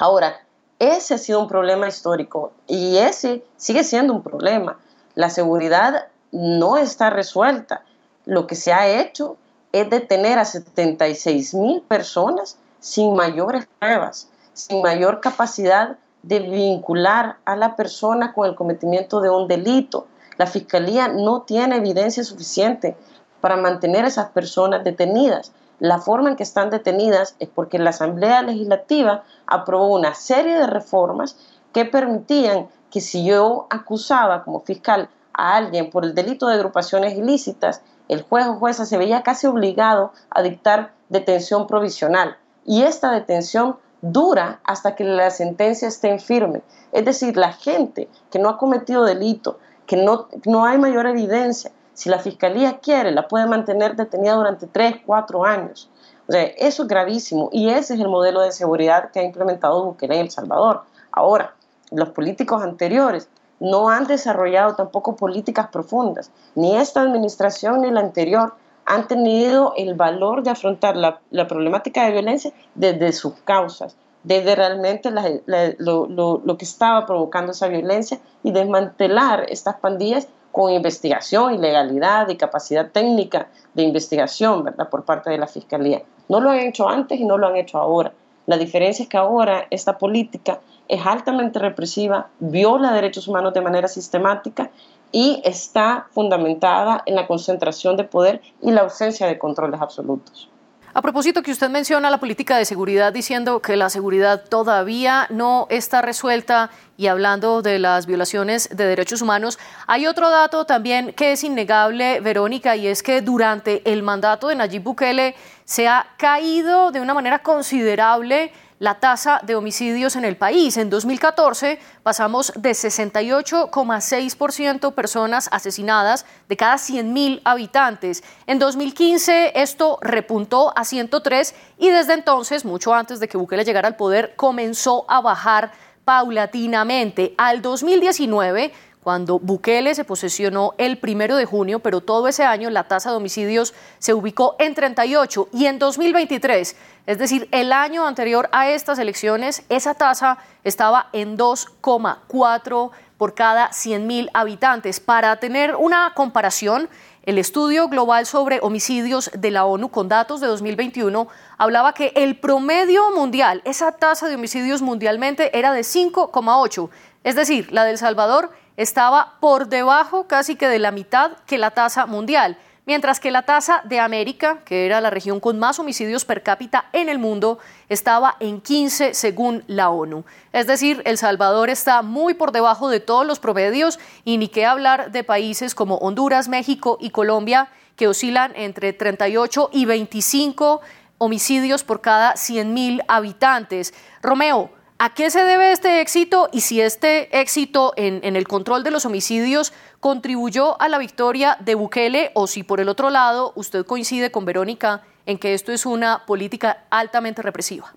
Ahora, 0.00 0.40
ese 0.80 1.14
ha 1.14 1.18
sido 1.18 1.38
un 1.38 1.46
problema 1.46 1.86
histórico 1.86 2.50
y 2.66 2.96
ese 2.96 3.44
sigue 3.56 3.84
siendo 3.84 4.12
un 4.12 4.24
problema. 4.24 4.76
La 5.14 5.30
seguridad 5.30 6.08
no 6.32 6.76
está 6.76 7.08
resuelta. 7.08 7.84
Lo 8.24 8.48
que 8.48 8.56
se 8.56 8.72
ha 8.72 8.88
hecho 8.88 9.36
es 9.70 9.88
detener 9.90 10.40
a 10.40 10.44
76 10.44 11.54
mil 11.54 11.82
personas 11.82 12.58
sin 12.80 13.14
mayores 13.14 13.68
pruebas, 13.78 14.28
sin 14.54 14.82
mayor 14.82 15.20
capacidad 15.20 15.98
de 16.26 16.40
vincular 16.40 17.36
a 17.44 17.56
la 17.56 17.76
persona 17.76 18.32
con 18.32 18.48
el 18.48 18.54
cometimiento 18.54 19.20
de 19.20 19.30
un 19.30 19.46
delito. 19.46 20.06
La 20.38 20.46
fiscalía 20.46 21.08
no 21.08 21.42
tiene 21.42 21.76
evidencia 21.76 22.24
suficiente 22.24 22.96
para 23.40 23.56
mantener 23.56 24.04
a 24.04 24.08
esas 24.08 24.30
personas 24.30 24.84
detenidas. 24.84 25.52
La 25.80 25.98
forma 25.98 26.30
en 26.30 26.36
que 26.36 26.42
están 26.42 26.70
detenidas 26.70 27.36
es 27.40 27.48
porque 27.48 27.78
la 27.78 27.90
Asamblea 27.90 28.42
Legislativa 28.42 29.24
aprobó 29.46 29.88
una 29.88 30.14
serie 30.14 30.54
de 30.54 30.66
reformas 30.66 31.36
que 31.72 31.84
permitían 31.84 32.68
que 32.90 33.00
si 33.00 33.24
yo 33.26 33.66
acusaba 33.70 34.44
como 34.44 34.60
fiscal 34.60 35.10
a 35.34 35.56
alguien 35.56 35.90
por 35.90 36.04
el 36.04 36.14
delito 36.14 36.46
de 36.46 36.54
agrupaciones 36.54 37.18
ilícitas, 37.18 37.82
el 38.08 38.22
juez 38.22 38.46
o 38.46 38.54
jueza 38.54 38.86
se 38.86 38.96
veía 38.96 39.22
casi 39.22 39.46
obligado 39.46 40.12
a 40.30 40.42
dictar 40.42 40.92
detención 41.08 41.66
provisional. 41.66 42.36
Y 42.64 42.82
esta 42.82 43.10
detención 43.10 43.76
dura 44.04 44.60
hasta 44.64 44.94
que 44.94 45.04
la 45.04 45.30
sentencia 45.30 45.88
esté 45.88 46.18
firme. 46.18 46.62
Es 46.92 47.04
decir, 47.04 47.36
la 47.36 47.52
gente 47.52 48.08
que 48.30 48.38
no 48.38 48.50
ha 48.50 48.58
cometido 48.58 49.04
delito, 49.04 49.58
que 49.86 49.96
no, 49.96 50.28
no 50.44 50.66
hay 50.66 50.78
mayor 50.78 51.06
evidencia, 51.06 51.70
si 51.94 52.10
la 52.10 52.18
fiscalía 52.18 52.80
quiere, 52.80 53.12
la 53.12 53.28
puede 53.28 53.46
mantener 53.46 53.96
detenida 53.96 54.34
durante 54.34 54.66
3, 54.66 54.96
4 55.06 55.44
años. 55.44 55.88
O 56.28 56.32
sea, 56.32 56.42
eso 56.42 56.82
es 56.82 56.88
gravísimo 56.88 57.48
y 57.52 57.70
ese 57.70 57.94
es 57.94 58.00
el 58.00 58.08
modelo 58.08 58.40
de 58.42 58.52
seguridad 58.52 59.10
que 59.10 59.20
ha 59.20 59.24
implementado 59.24 59.84
Bukele 59.84 60.16
en 60.16 60.20
El 60.22 60.30
Salvador. 60.30 60.82
Ahora, 61.10 61.54
los 61.90 62.10
políticos 62.10 62.62
anteriores 62.62 63.28
no 63.60 63.88
han 63.88 64.06
desarrollado 64.06 64.74
tampoco 64.74 65.16
políticas 65.16 65.68
profundas. 65.68 66.30
Ni 66.54 66.76
esta 66.76 67.00
administración 67.00 67.82
ni 67.82 67.90
la 67.90 68.00
anterior 68.00 68.54
han 68.86 69.08
tenido 69.08 69.74
el 69.76 69.94
valor 69.94 70.42
de 70.42 70.50
afrontar 70.50 70.96
la, 70.96 71.20
la 71.30 71.46
problemática 71.46 72.04
de 72.04 72.12
violencia 72.12 72.52
desde 72.74 73.12
sus 73.12 73.34
causas. 73.44 73.96
desde 74.24 74.54
realmente 74.56 75.10
lo, 75.10 76.56
que 76.58 76.64
estaba 76.64 77.04
provocando 77.04 77.52
esa 77.52 77.68
violencia 77.68 78.18
y 78.42 78.52
desmantelar 78.52 79.44
estas 79.50 79.76
pandillas 79.76 80.28
con 80.50 80.72
investigación 80.72 81.54
y 81.54 81.58
legalidad 81.58 82.28
y 82.28 82.36
capacidad 82.36 82.90
técnica 82.90 83.48
de 83.74 83.82
investigación, 83.82 84.64
¿verdad?, 84.64 84.88
por 84.88 85.04
parte 85.04 85.28
de 85.28 85.36
la 85.36 85.46
Fiscalía. 85.46 86.02
No 86.28 86.40
lo 86.40 86.50
han 86.50 86.60
hecho 86.60 86.88
antes 86.88 87.20
y 87.20 87.24
no 87.24 87.36
lo 87.36 87.48
han 87.48 87.56
hecho 87.56 87.76
ahora. 87.78 88.12
La 88.46 88.56
diferencia 88.56 89.02
es 89.02 89.08
que 89.08 89.16
ahora 89.16 89.66
esta 89.70 89.98
política 89.98 90.60
es 90.88 91.04
altamente 91.04 91.58
represiva, 91.58 92.28
viola 92.38 92.92
derechos 92.92 93.26
humanos 93.26 93.54
de 93.54 93.62
manera 93.62 93.88
sistemática 93.88 94.70
y 95.14 95.40
está 95.44 96.08
fundamentada 96.10 97.04
en 97.06 97.14
la 97.14 97.28
concentración 97.28 97.96
de 97.96 98.02
poder 98.02 98.42
y 98.60 98.72
la 98.72 98.80
ausencia 98.80 99.28
de 99.28 99.38
controles 99.38 99.80
absolutos. 99.80 100.50
A 100.92 101.02
propósito 101.02 101.42
que 101.42 101.52
usted 101.52 101.70
menciona 101.70 102.10
la 102.10 102.18
política 102.18 102.56
de 102.56 102.64
seguridad 102.64 103.12
diciendo 103.12 103.62
que 103.62 103.76
la 103.76 103.90
seguridad 103.90 104.42
todavía 104.48 105.28
no 105.30 105.68
está 105.70 106.02
resuelta 106.02 106.70
y 106.96 107.06
hablando 107.06 107.62
de 107.62 107.78
las 107.78 108.06
violaciones 108.06 108.68
de 108.76 108.86
derechos 108.86 109.22
humanos, 109.22 109.58
hay 109.86 110.08
otro 110.08 110.30
dato 110.30 110.66
también 110.66 111.12
que 111.12 111.30
es 111.30 111.44
innegable, 111.44 112.18
Verónica, 112.20 112.74
y 112.74 112.88
es 112.88 113.04
que 113.04 113.22
durante 113.22 113.88
el 113.90 114.02
mandato 114.02 114.48
de 114.48 114.56
Nayib 114.56 114.82
Bukele 114.82 115.36
se 115.64 115.86
ha 115.86 116.06
caído 116.16 116.90
de 116.90 117.00
una 117.00 117.14
manera 117.14 117.40
considerable 117.40 118.52
la 118.78 119.00
tasa 119.00 119.40
de 119.44 119.54
homicidios 119.54 120.16
en 120.16 120.24
el 120.24 120.36
país. 120.36 120.76
En 120.76 120.90
2014 120.90 121.78
pasamos 122.02 122.52
de 122.56 122.70
68,6% 122.70 124.92
personas 124.94 125.48
asesinadas 125.52 126.26
de 126.48 126.56
cada 126.56 126.74
100.000 126.76 127.42
habitantes. 127.44 128.24
En 128.46 128.58
2015 128.58 129.60
esto 129.60 129.98
repuntó 130.00 130.76
a 130.76 130.84
103 130.84 131.54
y 131.78 131.90
desde 131.90 132.14
entonces, 132.14 132.64
mucho 132.64 132.94
antes 132.94 133.20
de 133.20 133.28
que 133.28 133.38
Bukele 133.38 133.64
llegara 133.64 133.86
al 133.88 133.96
poder, 133.96 134.34
comenzó 134.36 135.04
a 135.08 135.20
bajar 135.20 135.72
paulatinamente. 136.04 137.34
Al 137.38 137.62
2019 137.62 138.72
cuando 139.04 139.38
Bukele 139.38 139.94
se 139.94 140.04
posesionó 140.04 140.72
el 140.78 140.98
primero 140.98 141.36
de 141.36 141.44
junio, 141.44 141.80
pero 141.80 142.00
todo 142.00 142.26
ese 142.26 142.42
año 142.42 142.70
la 142.70 142.88
tasa 142.88 143.10
de 143.10 143.18
homicidios 143.18 143.74
se 143.98 144.14
ubicó 144.14 144.56
en 144.58 144.74
38 144.74 145.50
y 145.52 145.66
en 145.66 145.78
2023, 145.78 146.74
es 147.06 147.18
decir, 147.18 147.46
el 147.52 147.72
año 147.74 148.06
anterior 148.06 148.48
a 148.50 148.70
estas 148.70 148.98
elecciones, 148.98 149.62
esa 149.68 149.92
tasa 149.92 150.38
estaba 150.64 151.10
en 151.12 151.36
2,4 151.36 152.90
por 153.18 153.34
cada 153.34 153.70
100.000 153.70 154.30
habitantes. 154.32 155.00
Para 155.00 155.36
tener 155.36 155.76
una 155.76 156.12
comparación, 156.14 156.88
el 157.24 157.36
estudio 157.36 157.88
global 157.88 158.24
sobre 158.24 158.58
homicidios 158.62 159.30
de 159.34 159.50
la 159.50 159.66
ONU 159.66 159.90
con 159.90 160.08
datos 160.08 160.40
de 160.40 160.46
2021 160.46 161.28
hablaba 161.58 161.92
que 161.92 162.12
el 162.16 162.38
promedio 162.38 163.10
mundial, 163.12 163.60
esa 163.66 163.92
tasa 163.92 164.28
de 164.28 164.36
homicidios 164.36 164.80
mundialmente 164.80 165.58
era 165.58 165.72
de 165.72 165.82
5,8, 165.82 166.88
es 167.22 167.34
decir, 167.34 167.70
la 167.70 167.84
del 167.84 167.98
Salvador 167.98 168.50
estaba 168.76 169.34
por 169.40 169.68
debajo 169.68 170.26
casi 170.26 170.56
que 170.56 170.68
de 170.68 170.78
la 170.78 170.90
mitad 170.90 171.32
que 171.46 171.58
la 171.58 171.70
tasa 171.70 172.06
mundial, 172.06 172.58
mientras 172.86 173.20
que 173.20 173.30
la 173.30 173.42
tasa 173.42 173.82
de 173.84 174.00
América, 174.00 174.58
que 174.64 174.86
era 174.86 175.00
la 175.00 175.10
región 175.10 175.40
con 175.40 175.58
más 175.58 175.78
homicidios 175.78 176.24
per 176.24 176.42
cápita 176.42 176.86
en 176.92 177.08
el 177.08 177.18
mundo, 177.18 177.58
estaba 177.88 178.36
en 178.40 178.60
15 178.60 179.14
según 179.14 179.64
la 179.66 179.90
ONU. 179.90 180.24
Es 180.52 180.66
decir, 180.66 181.02
El 181.04 181.18
Salvador 181.18 181.70
está 181.70 182.02
muy 182.02 182.34
por 182.34 182.52
debajo 182.52 182.88
de 182.88 183.00
todos 183.00 183.26
los 183.26 183.38
promedios 183.38 183.98
y 184.24 184.38
ni 184.38 184.48
qué 184.48 184.66
hablar 184.66 185.12
de 185.12 185.24
países 185.24 185.74
como 185.74 185.96
Honduras, 185.96 186.48
México 186.48 186.98
y 187.00 187.10
Colombia, 187.10 187.68
que 187.96 188.08
oscilan 188.08 188.52
entre 188.56 188.92
38 188.92 189.70
y 189.72 189.84
25 189.84 190.80
homicidios 191.18 191.84
por 191.84 192.00
cada 192.00 192.34
100.000 192.34 193.04
habitantes. 193.08 193.94
Romeo, 194.20 194.70
¿A 195.04 195.10
qué 195.10 195.28
se 195.30 195.44
debe 195.44 195.70
este 195.70 196.00
éxito 196.00 196.48
y 196.50 196.62
si 196.62 196.80
este 196.80 197.38
éxito 197.38 197.92
en, 197.96 198.36
el 198.36 198.48
control 198.48 198.82
de 198.84 198.90
los 198.90 199.04
homicidios 199.04 199.74
contribuyó 200.00 200.80
a 200.80 200.88
la 200.88 200.96
victoria 200.96 201.58
de 201.60 201.74
Bukele 201.74 202.30
o 202.32 202.46
si 202.46 202.62
por 202.62 202.80
el 202.80 202.88
otro 202.88 203.10
lado 203.10 203.52
usted 203.54 203.84
coincide 203.84 204.32
con 204.32 204.46
Verónica 204.46 205.02
en 205.26 205.38
que 205.38 205.52
esto 205.52 205.72
es 205.72 205.84
una 205.84 206.24
política 206.24 206.84
altamente 206.88 207.42
represiva? 207.42 207.92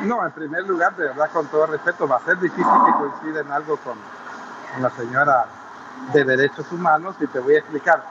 No, 0.00 0.24
en 0.24 0.32
primer 0.32 0.62
lugar, 0.62 0.96
de 0.96 1.08
verdad, 1.08 1.30
con 1.30 1.46
todo 1.48 1.66
respeto, 1.66 2.08
va 2.08 2.16
a 2.16 2.24
ser 2.24 2.40
difícil 2.40 2.64
que 2.64 2.92
coincida 2.92 3.40
en 3.42 3.52
algo 3.52 3.76
con, 3.76 3.98
con 4.72 4.82
la 4.82 4.88
señora 4.88 5.44
de 6.14 6.24
derechos 6.24 6.72
humanos 6.72 7.16
y 7.20 7.26
te 7.26 7.38
voy 7.38 7.56
a 7.56 7.58
explicar 7.58 8.02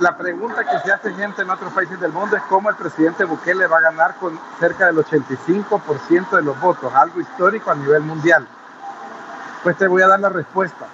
la 0.00 0.16
pregunta 0.16 0.64
que 0.64 0.78
se 0.80 0.92
hace 0.92 1.12
gente 1.12 1.42
en 1.42 1.50
otros 1.50 1.72
países 1.72 2.00
del 2.00 2.12
mundo 2.12 2.36
es 2.36 2.42
cómo 2.44 2.70
el 2.70 2.76
presidente 2.76 3.24
Bukele 3.24 3.66
va 3.66 3.78
a 3.78 3.82
ganar 3.82 4.14
con 4.16 4.38
cerca 4.58 4.86
del 4.86 4.96
85% 4.96 6.30
de 6.30 6.42
los 6.42 6.58
votos, 6.58 6.92
algo 6.94 7.20
histórico 7.20 7.70
a 7.70 7.74
nivel 7.74 8.02
mundial. 8.02 8.46
Pues 9.62 9.76
te 9.76 9.86
voy 9.86 10.00
a 10.02 10.08
dar 10.08 10.20
la 10.20 10.30
respuesta. 10.30 10.86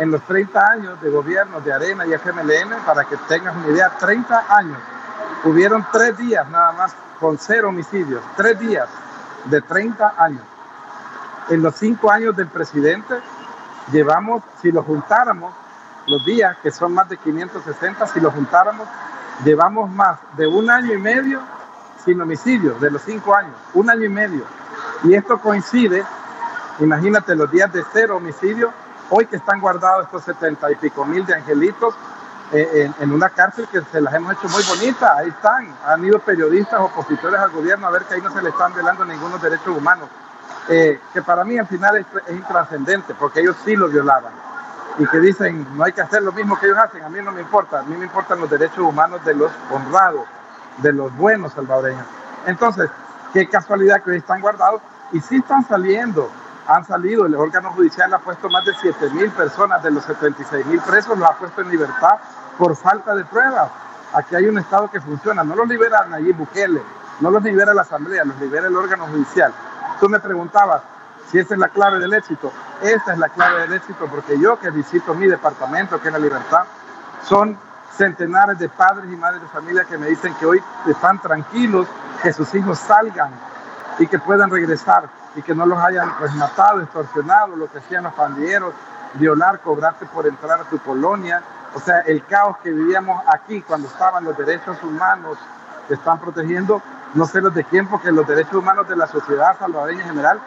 En 0.00 0.10
los 0.10 0.20
30 0.22 0.60
años 0.60 1.00
de 1.00 1.08
gobierno 1.08 1.60
de 1.60 1.72
Arena 1.72 2.04
y 2.04 2.12
FMLN, 2.12 2.84
para 2.84 3.04
que 3.04 3.16
tengas 3.28 3.54
una 3.54 3.68
idea, 3.68 3.90
30 3.90 4.44
años, 4.48 4.78
hubieron 5.44 5.86
tres 5.92 6.18
días 6.18 6.48
nada 6.50 6.72
más 6.72 6.94
con 7.20 7.38
cero 7.38 7.68
homicidios, 7.68 8.22
tres 8.36 8.58
días 8.58 8.88
de 9.44 9.62
30 9.62 10.14
años. 10.18 10.42
En 11.48 11.62
los 11.62 11.76
cinco 11.76 12.10
años 12.10 12.36
del 12.36 12.48
presidente, 12.48 13.14
llevamos, 13.92 14.42
si 14.60 14.72
lo 14.72 14.82
juntáramos, 14.82 15.54
los 16.06 16.24
días, 16.24 16.56
que 16.62 16.70
son 16.70 16.94
más 16.94 17.08
de 17.08 17.16
560, 17.16 18.06
si 18.06 18.20
lo 18.20 18.30
juntáramos, 18.30 18.88
llevamos 19.44 19.90
más 19.90 20.18
de 20.36 20.46
un 20.46 20.70
año 20.70 20.94
y 20.94 20.98
medio 20.98 21.40
sin 22.04 22.20
homicidio, 22.20 22.74
de 22.74 22.90
los 22.90 23.02
cinco 23.02 23.34
años, 23.34 23.54
un 23.74 23.90
año 23.90 24.04
y 24.04 24.08
medio. 24.08 24.44
Y 25.02 25.14
esto 25.14 25.38
coincide, 25.38 26.04
imagínate 26.78 27.34
los 27.34 27.50
días 27.50 27.72
de 27.72 27.84
cero 27.92 28.16
homicidio, 28.16 28.72
hoy 29.10 29.26
que 29.26 29.36
están 29.36 29.60
guardados 29.60 30.06
estos 30.06 30.24
setenta 30.24 30.70
y 30.70 30.76
pico 30.76 31.04
mil 31.04 31.26
de 31.26 31.34
angelitos 31.34 31.94
eh, 32.52 32.90
en, 33.00 33.12
una 33.12 33.28
cárcel 33.28 33.66
que 33.70 33.80
se 33.82 34.00
las 34.00 34.14
hemos 34.14 34.32
hecho 34.34 34.48
muy 34.48 34.62
bonita, 34.62 35.16
ahí 35.16 35.28
están, 35.28 35.68
han 35.84 36.04
ido 36.04 36.20
periodistas 36.20 36.78
opositores 36.78 37.40
al 37.40 37.50
gobierno 37.50 37.88
a 37.88 37.90
ver 37.90 38.02
que 38.04 38.14
ahí 38.14 38.22
no 38.22 38.32
se 38.32 38.40
le 38.40 38.50
están 38.50 38.72
violando 38.72 39.04
ningunos 39.04 39.42
derechos 39.42 39.76
humanos, 39.76 40.08
eh, 40.68 41.00
que 41.12 41.22
para 41.22 41.44
mí 41.44 41.58
al 41.58 41.66
final 41.66 41.96
es, 41.96 42.06
es 42.28 42.36
intrascendente, 42.36 43.14
porque 43.14 43.40
ellos 43.40 43.56
sí 43.64 43.74
lo 43.74 43.88
violaban 43.88 44.32
y 44.98 45.06
que 45.06 45.18
dicen 45.20 45.66
no 45.76 45.84
hay 45.84 45.92
que 45.92 46.00
hacer 46.00 46.22
lo 46.22 46.32
mismo 46.32 46.58
que 46.58 46.66
ellos 46.66 46.78
hacen, 46.78 47.02
a 47.02 47.08
mí 47.08 47.18
no 47.22 47.32
me 47.32 47.40
importa, 47.40 47.80
a 47.80 47.82
mí 47.82 47.96
me 47.96 48.04
importan 48.04 48.40
los 48.40 48.50
derechos 48.50 48.78
humanos 48.78 49.24
de 49.24 49.34
los 49.34 49.50
honrados, 49.70 50.26
de 50.78 50.92
los 50.92 51.14
buenos 51.16 51.52
salvadoreños. 51.52 52.04
Entonces, 52.46 52.90
qué 53.32 53.48
casualidad 53.48 54.02
que 54.02 54.12
hoy 54.12 54.16
están 54.18 54.40
guardados 54.40 54.80
y 55.12 55.20
sí 55.20 55.36
están 55.36 55.66
saliendo, 55.66 56.30
han 56.66 56.84
salido, 56.84 57.26
el 57.26 57.34
órgano 57.34 57.70
judicial 57.72 58.12
ha 58.14 58.18
puesto 58.18 58.48
más 58.48 58.64
de 58.64 58.72
7 58.80 59.10
mil 59.10 59.30
personas 59.30 59.82
de 59.82 59.90
los 59.90 60.04
76 60.04 60.66
mil 60.66 60.80
presos, 60.80 61.18
los 61.18 61.28
ha 61.28 61.34
puesto 61.34 61.60
en 61.60 61.68
libertad 61.68 62.18
por 62.58 62.74
falta 62.74 63.14
de 63.14 63.24
pruebas. 63.24 63.70
Aquí 64.14 64.34
hay 64.34 64.46
un 64.46 64.58
Estado 64.58 64.90
que 64.90 65.00
funciona, 65.00 65.44
no 65.44 65.54
los 65.54 65.68
libera 65.68 66.06
Nayib 66.06 66.36
Bukele, 66.36 66.82
no 67.20 67.30
los 67.30 67.42
libera 67.42 67.74
la 67.74 67.82
Asamblea, 67.82 68.24
los 68.24 68.38
libera 68.40 68.66
el 68.66 68.76
órgano 68.76 69.06
judicial. 69.06 69.52
Tú 70.00 70.08
me 70.08 70.18
preguntabas, 70.20 70.82
si 71.30 71.38
esa 71.38 71.54
es 71.54 71.60
la 71.60 71.68
clave 71.68 71.98
del 71.98 72.12
éxito, 72.14 72.52
esta 72.82 73.12
es 73.12 73.18
la 73.18 73.28
clave 73.28 73.62
del 73.62 73.74
éxito 73.74 74.06
porque 74.06 74.38
yo 74.38 74.58
que 74.58 74.70
visito 74.70 75.14
mi 75.14 75.26
departamento, 75.26 76.00
que 76.00 76.08
es 76.08 76.12
la 76.12 76.20
libertad, 76.20 76.64
son 77.24 77.58
centenares 77.96 78.58
de 78.58 78.68
padres 78.68 79.10
y 79.10 79.16
madres 79.16 79.42
de 79.42 79.48
familia 79.48 79.84
que 79.84 79.98
me 79.98 80.06
dicen 80.06 80.34
que 80.34 80.46
hoy 80.46 80.62
están 80.86 81.20
tranquilos, 81.20 81.86
que 82.22 82.32
sus 82.32 82.54
hijos 82.54 82.78
salgan 82.78 83.30
y 83.98 84.06
que 84.06 84.18
puedan 84.18 84.50
regresar 84.50 85.08
y 85.34 85.42
que 85.42 85.54
no 85.54 85.66
los 85.66 85.78
hayan 85.78 86.16
pues, 86.18 86.32
matado, 86.34 86.80
extorsionado, 86.80 87.56
lo 87.56 87.70
que 87.70 87.78
hacían 87.78 88.04
los 88.04 88.14
pandilleros, 88.14 88.74
violar, 89.14 89.60
cobrarte 89.60 90.06
por 90.06 90.26
entrar 90.26 90.60
a 90.60 90.64
tu 90.64 90.78
colonia. 90.78 91.42
O 91.74 91.80
sea, 91.80 92.00
el 92.00 92.24
caos 92.24 92.56
que 92.62 92.70
vivíamos 92.70 93.22
aquí 93.26 93.62
cuando 93.62 93.88
estaban 93.88 94.24
los 94.24 94.36
derechos 94.36 94.82
humanos 94.82 95.38
que 95.88 95.94
están 95.94 96.18
protegiendo, 96.18 96.82
no 97.14 97.26
sé 97.26 97.40
los 97.40 97.54
de 97.54 97.64
quién, 97.64 97.86
porque 97.86 98.10
los 98.12 98.26
derechos 98.26 98.54
humanos 98.54 98.88
de 98.88 98.96
la 98.96 99.06
sociedad 99.06 99.58
salvadoreña 99.58 100.02
en 100.02 100.08
general 100.08 100.40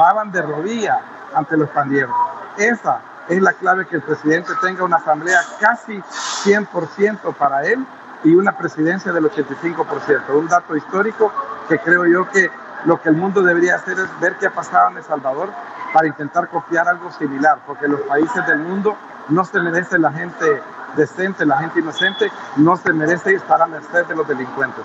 estaban 0.00 0.32
de 0.32 0.40
rodillas 0.40 0.98
ante 1.34 1.58
los 1.58 1.68
pandilleros. 1.70 2.16
Esa 2.56 3.00
es 3.28 3.40
la 3.42 3.52
clave 3.52 3.86
que 3.86 3.96
el 3.96 4.02
presidente 4.02 4.50
tenga 4.62 4.82
una 4.82 4.96
asamblea 4.96 5.40
casi 5.60 6.00
100% 6.00 7.34
para 7.34 7.66
él 7.66 7.84
y 8.24 8.34
una 8.34 8.56
presidencia 8.56 9.12
del 9.12 9.24
85%. 9.24 10.30
Un 10.30 10.48
dato 10.48 10.74
histórico 10.74 11.30
que 11.68 11.78
creo 11.78 12.06
yo 12.06 12.26
que 12.30 12.50
lo 12.86 13.00
que 13.00 13.10
el 13.10 13.16
mundo 13.16 13.42
debería 13.42 13.74
hacer 13.74 13.98
es 13.98 14.20
ver 14.20 14.36
qué 14.36 14.46
ha 14.46 14.52
pasado 14.52 14.88
en 14.88 14.96
El 14.96 15.04
Salvador 15.04 15.50
para 15.92 16.06
intentar 16.06 16.48
copiar 16.48 16.88
algo 16.88 17.12
similar, 17.12 17.58
porque 17.66 17.86
los 17.86 18.00
países 18.00 18.46
del 18.46 18.60
mundo 18.60 18.96
no 19.28 19.44
se 19.44 19.60
merece 19.60 19.98
la 19.98 20.12
gente 20.12 20.62
decente, 20.96 21.44
la 21.44 21.58
gente 21.58 21.80
inocente, 21.80 22.32
no 22.56 22.74
se 22.78 22.90
merece 22.94 23.34
estar 23.34 23.60
a 23.60 23.66
merced 23.66 24.06
de 24.06 24.16
los 24.16 24.26
delincuentes. 24.26 24.84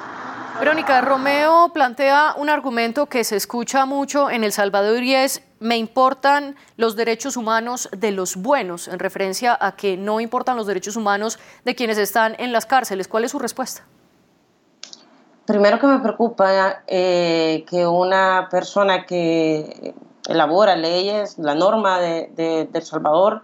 Verónica, 0.59 1.01
Romeo 1.01 1.69
plantea 1.73 2.33
un 2.37 2.49
argumento 2.49 3.07
que 3.07 3.25
se 3.25 3.35
escucha 3.35 3.85
mucho 3.85 4.29
en 4.29 4.45
El 4.45 4.53
Salvador 4.53 5.03
y 5.03 5.13
es, 5.13 5.43
me 5.59 5.75
importan 5.75 6.55
los 6.77 6.95
derechos 6.95 7.35
humanos 7.35 7.89
de 7.91 8.11
los 8.11 8.37
buenos, 8.37 8.87
en 8.87 8.99
referencia 8.99 9.57
a 9.59 9.75
que 9.75 9.97
no 9.97 10.21
importan 10.21 10.55
los 10.55 10.65
derechos 10.65 10.95
humanos 10.95 11.39
de 11.65 11.75
quienes 11.75 11.97
están 11.97 12.37
en 12.39 12.53
las 12.53 12.65
cárceles. 12.65 13.09
¿Cuál 13.09 13.25
es 13.25 13.31
su 13.31 13.39
respuesta? 13.39 13.83
Primero 15.45 15.77
que 15.77 15.87
me 15.87 15.99
preocupa 15.99 16.83
eh, 16.87 17.65
que 17.69 17.85
una 17.85 18.47
persona 18.49 19.05
que 19.05 19.93
elabora 20.27 20.77
leyes, 20.77 21.37
la 21.37 21.53
norma 21.53 21.99
de, 21.99 22.69
El 22.73 22.81
Salvador, 22.81 23.43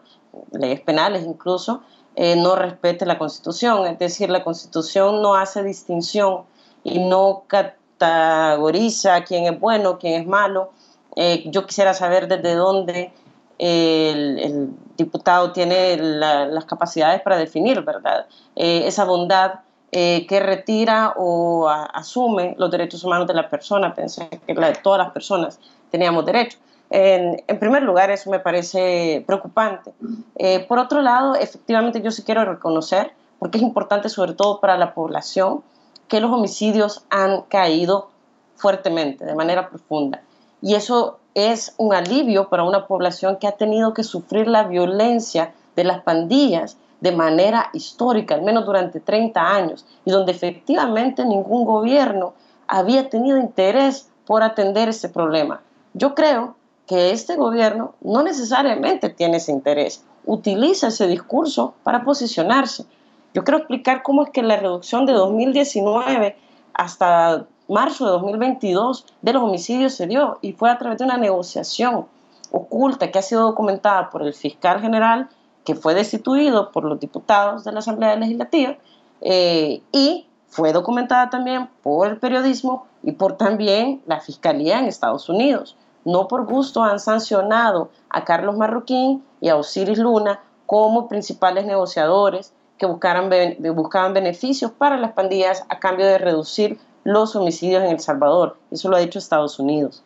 leyes 0.53 0.79
penales 0.79 1.25
incluso, 1.25 1.83
eh, 2.15 2.37
no 2.37 2.55
respete 2.55 3.05
la 3.05 3.17
Constitución. 3.17 3.85
Es 3.85 3.99
decir, 3.99 4.29
la 4.29 4.45
Constitución 4.45 5.21
no 5.21 5.35
hace 5.35 5.61
distinción 5.61 6.45
y 6.83 6.99
no 6.99 7.43
categoriza 7.47 9.23
quién 9.23 9.45
es 9.45 9.59
bueno, 9.59 9.99
quién 9.99 10.21
es 10.21 10.27
malo. 10.27 10.71
Eh, 11.15 11.43
yo 11.47 11.65
quisiera 11.65 11.93
saber 11.93 12.27
desde 12.27 12.55
dónde 12.55 13.11
el, 13.57 14.69
diputado 14.97 15.51
tiene 15.51 15.97
las 15.97 16.65
capacidades 16.65 17.21
para 17.21 17.37
definir, 17.37 17.81
¿verdad? 17.81 18.25
esa 18.55 19.03
bondad 19.05 19.61
eh, 19.93 20.25
que 20.25 20.39
retira 20.39 21.15
o 21.17 21.67
asume 21.67 22.55
los 22.57 22.71
derechos 22.71 23.03
humanos 23.03 23.27
de 23.27 23.33
la 23.33 23.49
persona. 23.49 23.93
Pensé 23.93 24.29
que 24.47 24.53
la 24.53 24.67
de 24.67 24.75
todas 24.75 24.99
las 24.99 25.11
personas 25.11 25.59
teníamos 25.89 26.25
derecho. 26.25 26.57
En, 26.89 27.43
primer 27.59 27.83
lugar, 27.83 28.09
eso 28.09 28.29
me 28.29 28.39
parece 28.39 29.21
preocupante. 29.27 29.93
Eh, 30.37 30.65
por 30.67 30.79
otro 30.79 31.01
lado, 31.01 31.35
efectivamente 31.35 32.01
yo 32.01 32.09
sí 32.11 32.23
quiero 32.23 32.45
reconocer, 32.45 33.11
porque 33.37 33.57
es 33.57 33.63
importante 33.63 34.07
sobre 34.07 34.33
todo 34.33 34.61
para 34.61 34.77
la 34.77 34.93
población, 34.93 35.61
que 36.11 36.19
los 36.19 36.29
homicidios 36.29 37.05
han 37.09 37.43
caído 37.43 38.09
fuertemente, 38.57 39.23
de 39.23 39.33
manera 39.33 39.69
profunda. 39.69 40.21
Y 40.61 40.75
eso 40.75 41.19
es 41.35 41.73
un 41.77 41.93
alivio 41.93 42.49
para 42.49 42.65
una 42.65 42.85
población 42.85 43.37
que 43.37 43.47
ha 43.47 43.53
tenido 43.53 43.93
que 43.93 44.03
sufrir 44.03 44.45
la 44.49 44.63
violencia 44.63 45.53
de 45.77 45.85
las 45.85 46.03
pandillas 46.03 46.75
de 46.99 47.13
manera 47.13 47.69
histórica, 47.71 48.35
al 48.35 48.41
menos 48.41 48.65
durante 48.65 48.99
30 48.99 49.39
años, 49.39 49.85
y 50.03 50.11
donde 50.11 50.33
efectivamente 50.33 51.23
ningún 51.23 51.63
gobierno 51.63 52.33
había 52.67 53.07
tenido 53.09 53.37
interés 53.37 54.09
por 54.25 54.43
atender 54.43 54.89
ese 54.89 55.07
problema. 55.07 55.61
Yo 55.93 56.13
creo 56.13 56.55
que 56.87 57.11
este 57.11 57.37
gobierno 57.37 57.93
no 58.01 58.21
necesariamente 58.21 59.07
tiene 59.07 59.37
ese 59.37 59.53
interés, 59.53 60.03
utiliza 60.25 60.89
ese 60.89 61.07
discurso 61.07 61.73
para 61.83 62.03
posicionarse. 62.03 62.83
Yo 63.33 63.43
quiero 63.43 63.59
explicar 63.59 64.03
cómo 64.03 64.23
es 64.23 64.29
que 64.31 64.43
la 64.43 64.57
reducción 64.57 65.05
de 65.05 65.13
2019 65.13 66.35
hasta 66.73 67.45
marzo 67.67 68.05
de 68.05 68.11
2022 68.11 69.05
de 69.21 69.33
los 69.33 69.43
homicidios 69.43 69.93
se 69.93 70.07
dio 70.07 70.37
y 70.41 70.53
fue 70.53 70.69
a 70.69 70.77
través 70.77 70.99
de 70.99 71.05
una 71.05 71.17
negociación 71.17 72.07
oculta 72.51 73.11
que 73.11 73.19
ha 73.19 73.21
sido 73.21 73.43
documentada 73.43 74.09
por 74.09 74.23
el 74.23 74.33
fiscal 74.33 74.81
general 74.81 75.29
que 75.63 75.75
fue 75.75 75.93
destituido 75.93 76.71
por 76.71 76.83
los 76.83 76.99
diputados 76.99 77.63
de 77.63 77.71
la 77.71 77.79
Asamblea 77.79 78.15
Legislativa 78.15 78.75
eh, 79.21 79.81
y 79.91 80.27
fue 80.47 80.73
documentada 80.73 81.29
también 81.29 81.69
por 81.81 82.09
el 82.09 82.17
periodismo 82.17 82.87
y 83.03 83.13
por 83.13 83.37
también 83.37 84.01
la 84.05 84.19
Fiscalía 84.19 84.79
en 84.79 84.85
Estados 84.85 85.29
Unidos. 85.29 85.77
No 86.03 86.27
por 86.27 86.45
gusto 86.45 86.83
han 86.83 86.99
sancionado 86.99 87.89
a 88.09 88.25
Carlos 88.25 88.57
Marroquín 88.57 89.23
y 89.39 89.49
a 89.49 89.55
Osiris 89.55 89.99
Luna 89.99 90.41
como 90.65 91.07
principales 91.07 91.65
negociadores 91.65 92.53
que 92.81 92.87
buscaran, 92.87 93.29
buscaban 93.75 94.15
beneficios 94.15 94.71
para 94.71 94.97
las 94.97 95.11
pandillas 95.11 95.63
a 95.69 95.77
cambio 95.77 96.07
de 96.07 96.17
reducir 96.17 96.79
los 97.03 97.35
homicidios 97.35 97.83
en 97.83 97.91
El 97.91 97.99
Salvador. 97.99 98.57
Eso 98.71 98.89
lo 98.89 98.97
ha 98.97 99.01
dicho 99.01 99.19
Estados 99.19 99.59
Unidos. 99.59 100.03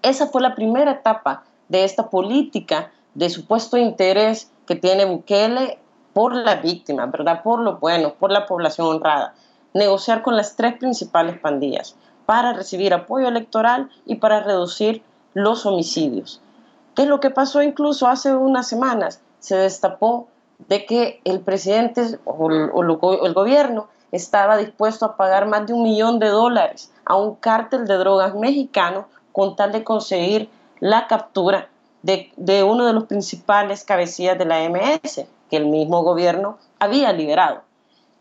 Esa 0.00 0.28
fue 0.28 0.40
la 0.40 0.54
primera 0.54 0.92
etapa 0.92 1.42
de 1.68 1.82
esta 1.82 2.08
política 2.08 2.92
de 3.14 3.28
supuesto 3.28 3.76
interés 3.76 4.52
que 4.68 4.76
tiene 4.76 5.04
Bukele 5.04 5.80
por 6.12 6.32
la 6.36 6.54
víctima, 6.54 7.06
¿verdad? 7.06 7.42
Por 7.42 7.58
lo 7.58 7.78
bueno, 7.78 8.14
por 8.14 8.30
la 8.30 8.46
población 8.46 8.86
honrada. 8.86 9.34
Negociar 9.74 10.22
con 10.22 10.36
las 10.36 10.54
tres 10.54 10.78
principales 10.78 11.40
pandillas 11.40 11.96
para 12.24 12.52
recibir 12.52 12.94
apoyo 12.94 13.26
electoral 13.26 13.90
y 14.06 14.14
para 14.14 14.44
reducir 14.44 15.02
los 15.34 15.66
homicidios. 15.66 16.40
¿Qué 16.94 17.02
es 17.02 17.08
lo 17.08 17.18
que 17.18 17.30
pasó 17.30 17.62
incluso 17.62 18.06
hace 18.06 18.32
unas 18.32 18.68
semanas? 18.68 19.20
Se 19.40 19.56
destapó 19.56 20.28
de 20.68 20.86
que 20.86 21.20
el 21.24 21.40
presidente 21.40 22.18
o, 22.24 22.50
el 22.50 23.34
gobierno 23.34 23.88
estaba 24.12 24.56
dispuesto 24.56 25.06
a 25.06 25.16
pagar 25.16 25.46
más 25.46 25.66
de 25.66 25.72
un 25.72 25.82
millón 25.82 26.18
de 26.18 26.28
dólares 26.28 26.92
a 27.04 27.16
un 27.16 27.34
cártel 27.36 27.86
de 27.86 27.96
drogas 27.96 28.34
mexicano 28.34 29.06
con 29.32 29.56
tal 29.56 29.72
de 29.72 29.84
conseguir 29.84 30.50
la 30.80 31.06
captura 31.06 31.68
de, 32.02 32.64
uno 32.64 32.86
de 32.86 32.92
los 32.92 33.04
principales 33.04 33.84
cabecillas 33.84 34.38
de 34.38 34.46
la 34.46 34.68
MS, 34.68 35.26
que 35.50 35.56
el 35.56 35.66
mismo 35.66 36.02
gobierno 36.02 36.58
había 36.78 37.12
liberado. 37.12 37.62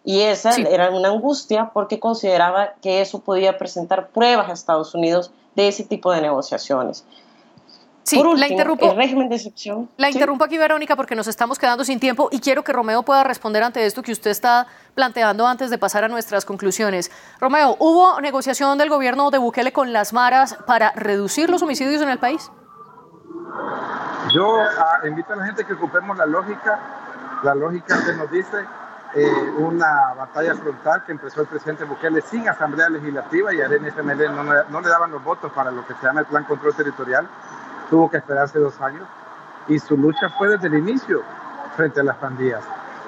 Y 0.04 0.22
esa 0.22 0.56
era 0.56 0.90
una 0.90 1.10
angustia 1.10 1.72
porque 1.74 2.00
consideraba 2.00 2.74
que 2.82 3.02
eso 3.02 3.20
podía 3.20 3.58
presentar 3.58 4.10
pruebas 4.10 4.50
a 4.50 4.54
Estados 4.54 4.96
Unidos 4.96 5.32
de 5.56 5.68
ese 5.68 5.84
tipo 5.84 6.12
de 6.12 6.22
negociaciones. 6.22 7.06
Sí, 8.04 8.18
Por 8.18 8.28
último, 8.28 8.48
la 8.48 8.52
interrumpo. 8.52 8.92
El 8.92 8.98
régimen 8.98 9.30
de 9.30 9.36
excepción. 9.36 9.90
La 9.98 10.10
interrumpo 10.10 10.44
aquí, 10.44 10.58
Verónica, 10.58 10.96
porque 10.96 11.16
nos 11.16 11.28
estamos 11.28 11.60
quedando 11.60 11.84
sin 11.84 12.00
tiempo 12.00 12.30
y 12.32 12.40
quiero 12.40 12.64
que 12.64 12.74
Romeo 12.74 13.04
pueda 13.04 13.24
responder 13.24 13.62
ante 13.64 13.86
esto 13.86 14.02
que 14.02 14.12
usted 14.12 14.32
está 14.32 14.68
planteando 14.96 15.46
antes 15.46 15.70
de 15.70 15.78
pasar 15.78 16.04
a 16.04 16.08
nuestras 16.08 16.46
conclusiones. 16.46 17.12
Romeo, 17.40 17.76
¿hubo 17.80 18.20
negociación 18.22 18.78
del 18.78 18.90
gobierno 18.90 19.30
de 19.32 19.38
Bukele 19.38 19.72
con 19.72 19.94
las 19.94 20.14
maras 20.14 20.58
para 20.66 20.92
reducir 20.94 21.50
los 21.50 21.62
homicidios 21.62 22.02
en 22.02 22.10
el 22.10 22.20
país? 22.20 22.52
Yo 24.34 24.60
ah, 24.60 25.08
invito 25.08 25.34
a 25.34 25.36
la 25.36 25.46
gente 25.46 25.66
que 25.66 25.74
ocupemos 25.74 26.18
la 26.18 26.26
lógica, 26.26 26.80
la 27.44 27.56
lógica 27.56 28.04
que 28.06 28.14
nos 28.14 28.30
dice 28.32 28.66
eh, 29.16 29.54
una 29.58 30.14
batalla 30.14 30.54
frontal 30.54 31.04
que 31.04 31.14
empezó 31.14 31.42
el 31.42 31.48
presidente 31.48 31.84
Bukele 31.84 32.22
sin 32.22 32.48
asamblea 32.48 32.90
legislativa 32.90 33.52
y 33.52 33.60
Arena 33.60 33.88
FML 33.88 34.36
no, 34.36 34.44
no, 34.44 34.82
le 34.82 34.88
daban 34.88 35.10
los 35.10 35.24
votos 35.24 35.52
para 35.52 35.72
lo 35.72 35.86
que 35.88 35.96
se 35.96 36.06
llama 36.06 36.20
el 36.20 36.28
plan 36.28 36.44
control 36.44 36.76
territorial. 36.76 37.28
Tuvo 37.90 38.10
que 38.10 38.18
esperarse 38.18 38.60
dos 38.60 38.80
años 38.82 39.08
y 39.68 39.80
su 39.80 39.98
lucha 39.98 40.30
fue 40.38 40.50
desde 40.50 40.68
el 40.68 40.76
inicio 40.76 41.22
frente 41.76 42.00
a 42.00 42.04
las 42.04 42.18
pandillas. 42.18 42.64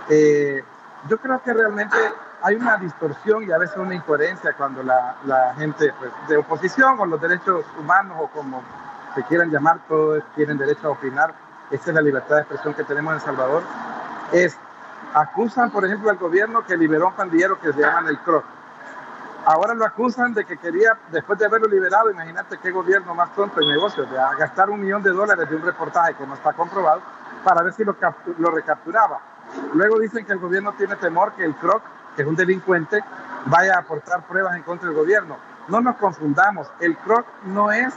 Eh, 0.09 0.63
yo 1.07 1.17
creo 1.17 1.41
que 1.41 1.53
realmente 1.53 1.97
hay 2.41 2.55
una 2.55 2.77
distorsión 2.77 3.43
y 3.43 3.51
a 3.51 3.57
veces 3.57 3.77
una 3.77 3.95
incoherencia 3.95 4.53
cuando 4.53 4.83
la, 4.83 5.15
la 5.25 5.53
gente 5.55 5.93
pues, 5.99 6.11
de 6.27 6.37
oposición 6.37 6.97
con 6.97 7.09
los 7.09 7.21
derechos 7.21 7.65
humanos 7.79 8.17
o 8.19 8.27
como 8.27 8.63
se 9.15 9.23
quieran 9.23 9.49
llamar, 9.49 9.79
todos 9.87 10.23
tienen 10.35 10.57
derecho 10.57 10.87
a 10.87 10.91
opinar. 10.91 11.33
Esa 11.69 11.89
es 11.89 11.95
la 11.95 12.01
libertad 12.01 12.35
de 12.35 12.41
expresión 12.41 12.73
que 12.73 12.83
tenemos 12.83 13.11
en 13.11 13.19
El 13.19 13.25
Salvador. 13.25 13.63
Es, 14.31 14.57
acusan, 15.13 15.71
por 15.71 15.85
ejemplo, 15.85 16.09
al 16.09 16.17
gobierno 16.17 16.65
que 16.65 16.77
liberó 16.77 17.05
a 17.05 17.09
un 17.09 17.15
pandillero 17.15 17.59
que 17.59 17.73
se 17.73 17.79
llaman 17.79 18.07
el 18.07 18.19
CROC. 18.19 18.43
Ahora 19.45 19.73
lo 19.73 19.86
acusan 19.86 20.34
de 20.34 20.45
que 20.45 20.58
quería, 20.58 20.97
después 21.12 21.39
de 21.39 21.45
haberlo 21.45 21.67
liberado, 21.67 22.12
imagínate 22.12 22.58
qué 22.60 22.71
gobierno 22.71 23.15
más 23.15 23.34
tonto 23.36 23.60
en 23.62 23.69
negocios, 23.69 24.10
de 24.10 24.17
gastar 24.38 24.69
un 24.69 24.82
millón 24.82 25.01
de 25.01 25.12
dólares 25.12 25.49
de 25.49 25.56
un 25.56 25.63
reportaje 25.63 26.13
que 26.13 26.27
no 26.27 26.36
está 26.36 26.54
comprobado 26.54 27.01
para 27.43 27.63
ver 27.63 27.73
si 27.73 27.84
lo, 27.84 27.95
lo 28.38 28.51
recapturaba. 28.51 29.19
Luego 29.73 29.99
dicen 29.99 30.25
que 30.25 30.34
el 30.34 30.39
gobierno 30.39 30.73
tiene 30.73 30.95
temor 30.95 31.34
que 31.34 31.43
el 31.43 31.56
CROC, 31.56 31.82
que 32.15 32.21
es 32.21 32.27
un 32.27 32.36
delincuente, 32.36 33.04
vaya 33.45 33.75
a 33.75 33.80
aportar 33.80 34.27
pruebas 34.27 34.56
en 34.56 34.63
contra 34.63 34.88
del 34.88 34.97
gobierno. 34.97 35.38
No 35.67 35.82
nos 35.82 35.95
confundamos, 35.95 36.67
el 36.80 36.95
CROC 36.97 37.25
no 37.45 37.71
es 37.71 37.93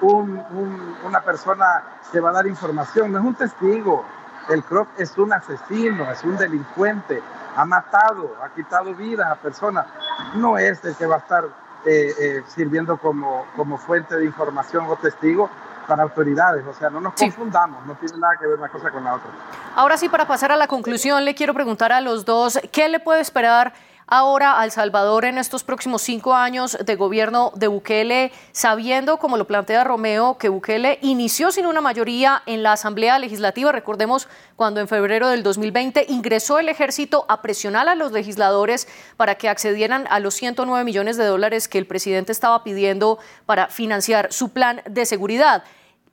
una 0.00 1.20
persona 1.20 1.82
que 2.12 2.20
va 2.20 2.30
a 2.30 2.32
dar 2.32 2.46
información, 2.46 3.12
no 3.12 3.18
es 3.18 3.24
un 3.24 3.34
testigo. 3.34 4.04
El 4.48 4.62
Croc 4.62 4.88
es 4.96 5.16
un 5.18 5.32
asesino, 5.32 6.08
es 6.10 6.22
un 6.22 6.36
delincuente, 6.36 7.20
ha 7.56 7.64
matado, 7.64 8.36
ha 8.42 8.54
quitado 8.54 8.94
vidas 8.94 9.26
a 9.30 9.34
personas. 9.36 9.86
No 10.34 10.58
es 10.58 10.84
el 10.84 10.94
que 10.94 11.06
va 11.06 11.16
a 11.16 11.18
estar 11.18 11.44
eh, 11.84 12.12
eh, 12.20 12.42
sirviendo 12.48 12.98
como, 12.98 13.46
como 13.56 13.78
fuente 13.78 14.16
de 14.16 14.24
información 14.24 14.86
o 14.88 14.96
testigo 14.96 15.50
para 15.88 16.02
autoridades. 16.02 16.64
O 16.66 16.74
sea, 16.74 16.90
no 16.90 17.00
nos 17.00 17.14
confundamos, 17.14 17.84
no 17.86 17.94
tiene 17.94 18.18
nada 18.18 18.34
que 18.38 18.46
ver 18.46 18.58
una 18.58 18.68
cosa 18.68 18.90
con 18.90 19.04
la 19.04 19.14
otra. 19.14 19.30
Ahora 19.74 19.96
sí, 19.96 20.08
para 20.08 20.26
pasar 20.26 20.52
a 20.52 20.56
la 20.56 20.66
conclusión, 20.66 21.24
le 21.24 21.34
quiero 21.34 21.54
preguntar 21.54 21.92
a 21.92 22.00
los 22.00 22.24
dos, 22.24 22.58
¿qué 22.72 22.88
le 22.88 23.00
puede 23.00 23.20
esperar? 23.20 23.72
Ahora 24.06 24.60
al 24.60 24.70
Salvador 24.70 25.24
en 25.24 25.38
estos 25.38 25.64
próximos 25.64 26.02
cinco 26.02 26.34
años 26.34 26.76
de 26.84 26.94
gobierno 26.96 27.52
de 27.54 27.66
Bukele, 27.66 28.32
sabiendo, 28.52 29.18
como 29.18 29.36
lo 29.36 29.46
plantea 29.46 29.84
Romeo, 29.84 30.38
que 30.38 30.48
Bukele 30.48 30.98
inició 31.02 31.50
sin 31.50 31.66
una 31.66 31.80
mayoría 31.80 32.42
en 32.46 32.62
la 32.62 32.72
Asamblea 32.72 33.18
Legislativa. 33.18 33.72
Recordemos 33.72 34.28
cuando 34.54 34.80
en 34.80 34.88
febrero 34.88 35.28
del 35.28 35.42
2020 35.42 36.06
ingresó 36.08 36.58
el 36.58 36.68
ejército 36.68 37.24
a 37.28 37.42
presionar 37.42 37.88
a 37.88 37.94
los 37.94 38.12
legisladores 38.12 38.86
para 39.16 39.34
que 39.34 39.48
accedieran 39.48 40.06
a 40.08 40.20
los 40.20 40.34
109 40.34 40.84
millones 40.84 41.16
de 41.16 41.24
dólares 41.24 41.68
que 41.68 41.78
el 41.78 41.86
presidente 41.86 42.32
estaba 42.32 42.62
pidiendo 42.62 43.18
para 43.44 43.68
financiar 43.68 44.32
su 44.32 44.50
plan 44.50 44.82
de 44.88 45.06
seguridad. 45.06 45.64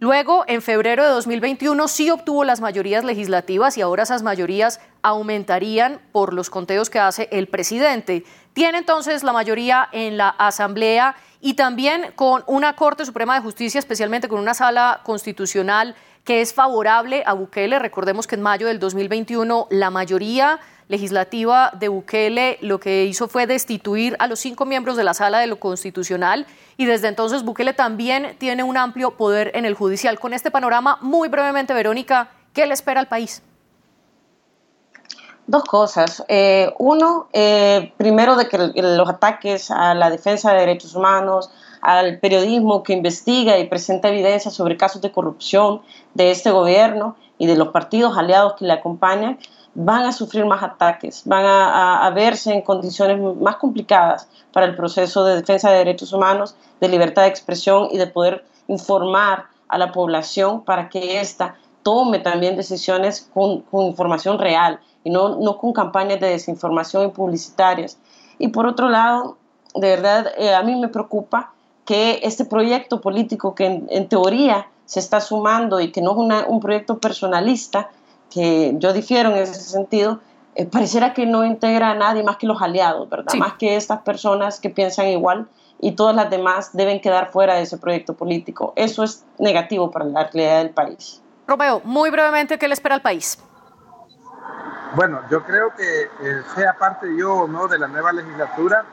Luego, 0.04 0.44
en 0.50 0.62
febrero 0.62 1.02
de 1.02 1.12
2021, 1.12 1.88
sí 1.88 2.10
obtuvo 2.10 2.44
las 2.44 2.60
mayorías 2.60 3.06
legislativas 3.06 3.78
y 3.78 3.82
ahora 3.82 4.04
esas 4.04 4.22
mayorías 4.22 4.82
aumentarían 5.02 6.02
por 6.12 6.34
los 6.34 6.50
conteos 6.50 6.90
que 6.90 7.00
hace 7.00 7.30
el 7.32 7.48
presidente. 7.48 8.26
Tiene 8.52 8.80
entonces 8.80 9.24
la 9.24 9.32
mayoría 9.32 9.88
en 9.94 10.18
la 10.18 10.28
Asamblea 10.28 11.16
y 11.40 11.54
también 11.54 12.12
con 12.18 12.44
una 12.48 12.76
Corte 12.76 13.06
Suprema 13.06 13.36
de 13.36 13.44
Justicia, 13.44 13.80
especialmente 13.80 14.28
con 14.28 14.42
una 14.42 14.54
sala 14.54 15.00
constitucional 15.06 15.96
que 16.24 16.42
es 16.42 16.54
favorable 16.54 17.24
a 17.26 17.34
Bukele. 17.34 17.80
Recordemos 17.80 18.28
que 18.28 18.36
en 18.36 18.42
mayo 18.42 18.68
del 18.68 18.80
2021 18.80 19.68
la 19.70 19.90
mayoría 19.90 20.60
legislativa 20.88 21.72
de 21.80 21.88
Bukele 21.88 22.58
lo 22.62 22.80
que 22.80 23.06
hizo 23.06 23.28
fue 23.28 23.48
destituir 23.48 24.16
a 24.20 24.28
los 24.28 24.40
cinco 24.40 24.66
miembros 24.66 24.98
de 24.98 25.04
la 25.04 25.14
sala 25.14 25.40
de 25.40 25.48
lo 25.48 25.60
constitucional 25.60 26.46
y 26.78 26.86
desde 26.86 27.08
entonces 27.08 27.44
Bukele 27.44 27.74
también 27.74 28.36
tiene 28.38 28.64
un 28.64 28.78
amplio 28.78 29.12
poder 29.12 29.52
en 29.56 29.66
el 29.66 29.76
judicial. 29.76 30.20
Con 30.20 30.34
este 30.34 30.52
panorama, 30.52 30.98
muy 31.02 31.30
brevemente, 31.30 31.74
Verónica, 31.74 32.30
¿qué 32.54 32.66
le 32.66 32.74
espera 32.74 33.00
al 33.00 33.08
país? 33.08 33.42
Dos 35.46 35.64
cosas. 35.66 36.24
Eh, 36.30 36.74
uno, 36.80 37.28
eh, 37.34 37.92
primero 37.98 38.36
de 38.38 38.48
que 38.48 38.72
los 38.76 39.10
ataques 39.10 39.72
a 39.72 39.94
la 39.94 40.10
defensa 40.10 40.54
de 40.54 40.60
derechos 40.60 40.96
humanos, 40.96 41.50
al 41.82 42.20
periodismo 42.20 42.82
que 42.82 42.94
investiga 42.94 43.58
y 43.58 43.68
presenta 43.68 44.08
evidencia 44.08 44.52
sobre 44.52 44.78
casos 44.78 45.02
de 45.02 45.12
corrupción 45.12 45.82
de 46.14 46.32
este 46.32 46.52
gobierno 46.52 47.18
y 47.38 47.46
de 47.46 47.58
los 47.58 47.70
partidos 47.70 48.18
aliados 48.18 48.54
que 48.54 48.66
le 48.66 48.72
acompañan, 48.72 49.38
van 49.76 50.04
a 50.04 50.14
sufrir 50.14 50.46
más 50.46 50.64
ataques, 50.64 51.24
van 51.26 51.46
a, 51.46 52.10
verse 52.12 52.54
en 52.54 52.62
condiciones 52.62 53.20
más 53.42 53.58
complicadas 53.58 54.30
para 54.52 54.66
el 54.66 54.76
proceso 54.76 55.26
de 55.26 55.36
defensa 55.36 55.72
de 55.72 55.80
derechos 55.80 56.14
humanos, 56.14 56.56
de 56.80 56.88
libertad 56.88 57.24
de 57.24 57.30
expresión 57.30 57.90
y 57.92 57.98
de 57.98 58.08
poder 58.08 58.46
informar 58.68 59.48
a 59.68 59.78
la 59.78 59.92
población 59.92 60.64
para 60.64 60.90
que 60.90 61.20
ésta 61.20 61.56
tome 61.82 62.20
también 62.20 62.56
decisiones 62.56 63.30
con, 63.34 63.66
información 63.72 64.40
real 64.40 64.80
y 65.04 65.10
no, 65.10 65.40
no, 65.40 65.58
con 65.58 65.74
campañas 65.74 66.20
de 66.20 66.30
desinformación 66.30 67.06
y 67.06 67.08
publicitarias. 67.10 67.98
Y 68.40 68.50
por 68.50 68.66
otro 68.66 68.90
lado, 68.90 69.38
de 69.76 69.90
verdad, 69.90 70.28
eh, 70.38 70.54
a 70.54 70.64
mí 70.64 70.76
me 70.76 70.88
preocupa 70.88 71.54
que 71.86 72.20
este 72.24 72.46
proyecto 72.46 73.02
político 73.02 73.56
que 73.56 73.66
en, 73.66 74.08
teoría 74.08 74.68
se 74.86 75.00
está 75.00 75.20
sumando 75.20 75.82
y 75.82 75.92
que 75.92 76.02
no 76.02 76.12
es 76.12 76.46
un 76.48 76.60
proyecto 76.60 77.00
personalista, 77.00 77.90
que 78.30 78.74
yo 78.78 78.94
difiero 78.94 79.32
en 79.32 79.38
ese 79.38 79.56
sentido, 79.56 80.20
eh, 80.56 80.66
pareciera 80.66 81.14
que 81.14 81.26
no 81.26 81.44
integra 81.46 81.92
a 81.92 81.96
nadie 81.96 82.24
más 82.24 82.38
que 82.38 82.48
los 82.48 82.62
aliados, 82.62 83.10
¿verdad? 83.10 83.34
Más 83.36 83.54
que 83.54 83.76
estas 83.76 84.02
personas 84.02 84.60
que 84.60 84.70
piensan 84.70 85.08
igual 85.08 85.48
y 85.80 85.94
todas 85.94 86.16
las 86.16 86.30
demás 86.30 86.70
deben 86.74 87.02
quedar 87.02 87.32
fuera 87.32 87.56
de 87.56 87.64
ese 87.64 87.78
proyecto 87.78 88.14
político. 88.14 88.74
Eso 88.76 89.04
es 89.04 89.26
negativo 89.38 89.92
para 89.92 90.06
la 90.06 90.24
realidad 90.26 90.60
del 90.60 90.70
país. 90.70 91.22
Romeo, 91.48 91.82
muy 91.84 92.10
brevemente, 92.10 92.58
¿qué 92.58 92.68
le 92.68 92.74
espera 92.74 92.96
al 92.96 93.02
país? 93.02 93.38
Bueno, 94.96 95.22
yo 95.30 95.44
creo 95.44 95.74
que 95.76 96.10
sea 96.56 96.74
parte 96.74 97.16
yo 97.16 97.34
o 97.34 97.48
no 97.48 97.68
de 97.68 97.80
la 97.80 97.88
nueva 97.88 98.14
legislatura, 98.14 98.86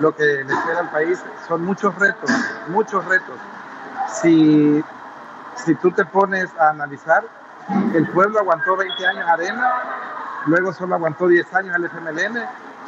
lo 0.00 0.14
que 0.14 0.22
le 0.22 0.52
espera 0.52 0.80
al 0.80 0.90
país 0.90 1.22
son 1.46 1.64
muchos 1.64 1.94
retos, 1.96 2.30
muchos 2.68 3.04
retos. 3.06 3.34
Si, 4.22 4.84
si 5.56 5.74
tú 5.76 5.90
te 5.90 6.04
pones 6.04 6.48
a 6.58 6.70
analizar, 6.70 7.24
el 7.94 8.06
pueblo 8.08 8.38
aguantó 8.38 8.76
20 8.76 9.06
años 9.06 9.28
arena, 9.28 9.72
luego 10.46 10.72
solo 10.72 10.94
aguantó 10.94 11.26
10 11.26 11.54
años 11.54 11.76
el 11.76 11.84
FMLN. 11.86 12.38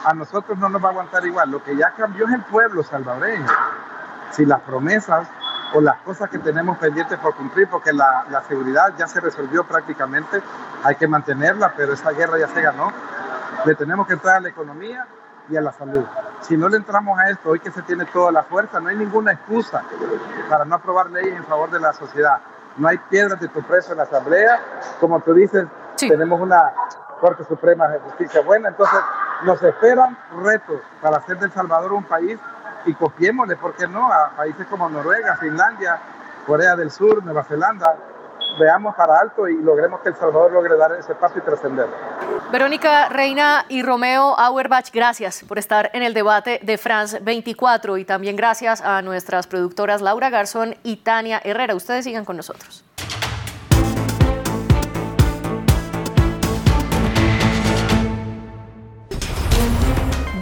A 0.05 0.15
nosotros 0.15 0.57
no 0.59 0.69
nos 0.69 0.83
va 0.83 0.89
a 0.89 0.91
aguantar 0.93 1.27
igual. 1.27 1.51
Lo 1.51 1.63
que 1.63 1.77
ya 1.77 1.91
cambió 1.91 2.27
es 2.27 2.33
el 2.33 2.43
pueblo 2.45 2.83
salvadoreño. 2.83 3.47
Si 4.31 4.47
las 4.47 4.61
promesas 4.61 5.29
o 5.75 5.81
las 5.81 5.97
cosas 6.03 6.31
que 6.31 6.39
tenemos 6.39 6.79
pendientes 6.79 7.19
por 7.19 7.35
cumplir, 7.35 7.69
porque 7.69 7.93
la, 7.93 8.25
la 8.31 8.43
seguridad 8.43 8.93
ya 8.99 9.07
se 9.07 9.21
resolvió 9.21 9.65
prácticamente, 9.65 10.43
hay 10.83 10.97
que 10.97 11.07
mantenerla, 11.07 11.75
pero 11.77 11.93
esa 11.93 12.11
guerra 12.13 12.39
ya 12.39 12.49
se 12.49 12.61
ganó. 12.61 12.93
Le 13.65 13.75
tenemos 13.75 14.07
que 14.07 14.15
entrar 14.15 14.37
a 14.37 14.41
la 14.41 14.49
economía 14.49 15.07
y 15.49 15.57
a 15.57 15.61
la 15.61 15.73
salud. 15.73 16.05
Si 16.41 16.57
no 16.57 16.69
le 16.69 16.77
entramos 16.77 17.19
a 17.19 17.31
esto, 17.31 17.51
hoy 17.51 17.61
que 17.61 17.71
se 17.71 17.83
tiene 17.83 18.05
toda 18.07 18.33
la 18.33 18.43
fuerza, 18.43 18.81
no 18.81 18.89
hay 18.89 18.97
ninguna 18.97 19.33
excusa 19.33 19.83
para 20.49 20.65
no 20.65 20.77
aprobar 20.77 21.11
leyes 21.11 21.37
en 21.37 21.45
favor 21.45 21.71
de 21.71 21.81
la 21.81 21.93
sociedad 21.93 22.41
no 22.77 22.89
hay 22.89 22.99
piedras 22.99 23.41
de 23.41 23.49
tu 23.49 23.63
preso 23.63 23.93
en 23.93 23.99
la 23.99 24.05
Asamblea. 24.05 24.61
Como 24.99 25.21
tú 25.21 25.35
dices, 25.35 25.67
tenemos 25.97 26.41
una 26.41 26.73
Corte 27.21 27.45
Suprema 27.45 27.89
de 27.89 27.99
Justicia 28.01 28.41
buena, 28.41 28.69
entonces 28.69 28.99
nos 29.45 29.63
esperan 29.63 30.17
retos 30.43 30.81
para 31.03 31.19
hacer 31.19 31.39
de 31.39 31.47
El 31.47 31.53
Salvador 31.53 31.93
un 31.93 32.05
país 32.05 32.39
y 32.87 32.95
copiémosle, 32.95 33.57
¿por 33.57 33.75
qué 33.75 33.87
no? 33.87 34.13
A 34.13 34.31
países 34.37 34.67
como 34.67 34.89
Noruega, 34.89 35.37
Finlandia, 35.37 35.99
Corea 36.47 36.77
del 36.77 36.91
Sur, 36.91 37.25
Nueva 37.25 37.45
Zelanda, 37.45 37.97
veamos 38.59 38.95
para 38.95 39.19
alto 39.19 39.49
y 39.49 39.61
logremos 39.63 40.01
que 40.01 40.11
El 40.11 40.17
Salvador 40.17 40.53
logre 40.53 40.77
dar 40.77 40.93
ese 40.93 41.15
paso 41.15 41.39
y 41.39 41.43
trascender. 41.43 41.87
Verónica 42.51 43.09
Reina 43.09 43.65
y 43.69 43.83
Romeo 43.83 44.39
Auerbach, 44.39 44.91
gracias 44.93 45.45
por 45.47 45.59
estar 45.59 45.91
en 45.95 46.03
el 46.03 46.15
debate 46.15 46.61
de 46.63 46.79
France 46.79 47.21
24 47.21 47.99
y 47.99 48.05
también 48.05 48.37
gracias 48.37 48.81
a 48.81 49.03
nuestras 49.03 49.47
productoras 49.47 50.01
Laura 50.01 50.31
Garzón 50.31 50.77
y 50.83 50.97
Tania 50.97 51.41
Herrera. 51.45 51.75
Ustedes 51.75 52.05
sigan 52.05 52.25
con 52.25 52.37
nosotros. 52.37 52.85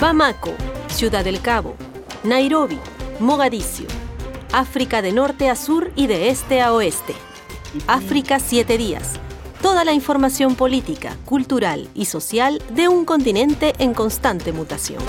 Bamako, 0.00 0.54
Ciudad 0.86 1.24
del 1.24 1.42
Cabo, 1.42 1.74
Nairobi, 2.28 2.78
Mogadiscio, 3.20 3.86
África 4.52 5.00
de 5.00 5.12
norte 5.12 5.48
a 5.48 5.56
sur 5.56 5.90
y 5.96 6.08
de 6.08 6.28
este 6.28 6.60
a 6.60 6.74
oeste. 6.74 7.14
África 7.86 8.38
7 8.38 8.76
días. 8.76 9.14
Toda 9.62 9.82
la 9.82 9.94
información 9.94 10.54
política, 10.54 11.16
cultural 11.24 11.88
y 11.94 12.04
social 12.04 12.62
de 12.74 12.86
un 12.88 13.06
continente 13.06 13.72
en 13.78 13.94
constante 13.94 14.52
mutación. 14.52 15.02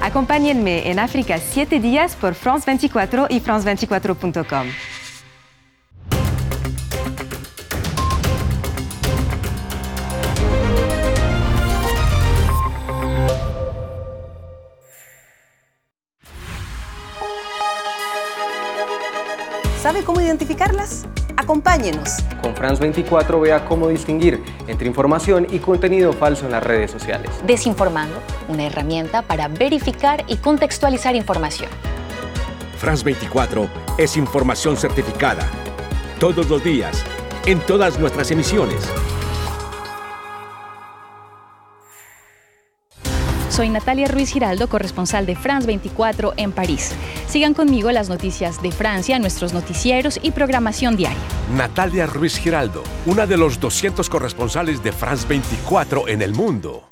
Acompáñenme 0.00 0.88
en 0.88 1.00
África 1.00 1.38
7 1.38 1.80
días 1.80 2.14
por 2.14 2.36
France 2.36 2.64
24 2.66 3.26
y 3.28 3.40
france24.com. 3.40 4.68
¿Sabe 20.00 20.14
cómo 20.14 20.22
identificarlas? 20.22 21.04
Acompáñenos. 21.36 22.22
Con 22.40 22.56
France 22.56 22.80
24 22.80 23.38
vea 23.38 23.66
cómo 23.66 23.86
distinguir 23.88 24.42
entre 24.66 24.88
información 24.88 25.46
y 25.50 25.58
contenido 25.58 26.14
falso 26.14 26.46
en 26.46 26.52
las 26.52 26.62
redes 26.62 26.90
sociales. 26.90 27.30
Desinformando, 27.46 28.16
una 28.48 28.64
herramienta 28.64 29.20
para 29.20 29.48
verificar 29.48 30.24
y 30.26 30.38
contextualizar 30.38 31.14
información. 31.16 31.68
France 32.78 33.04
24 33.04 33.68
es 33.98 34.16
información 34.16 34.78
certificada. 34.78 35.46
Todos 36.18 36.48
los 36.48 36.64
días, 36.64 37.04
en 37.44 37.60
todas 37.60 37.98
nuestras 37.98 38.30
emisiones. 38.30 38.88
Soy 43.60 43.68
Natalia 43.68 44.08
Ruiz 44.08 44.32
Giraldo, 44.32 44.70
corresponsal 44.70 45.26
de 45.26 45.36
France 45.36 45.66
24 45.66 46.32
en 46.38 46.50
París. 46.50 46.94
Sigan 47.28 47.52
conmigo 47.52 47.92
las 47.92 48.08
noticias 48.08 48.62
de 48.62 48.72
Francia, 48.72 49.18
nuestros 49.18 49.52
noticieros 49.52 50.18
y 50.22 50.30
programación 50.30 50.96
diaria. 50.96 51.20
Natalia 51.54 52.06
Ruiz 52.06 52.38
Giraldo, 52.38 52.82
una 53.04 53.26
de 53.26 53.36
los 53.36 53.60
200 53.60 54.08
corresponsales 54.08 54.82
de 54.82 54.92
France 54.92 55.26
24 55.28 56.08
en 56.08 56.22
el 56.22 56.32
mundo. 56.32 56.84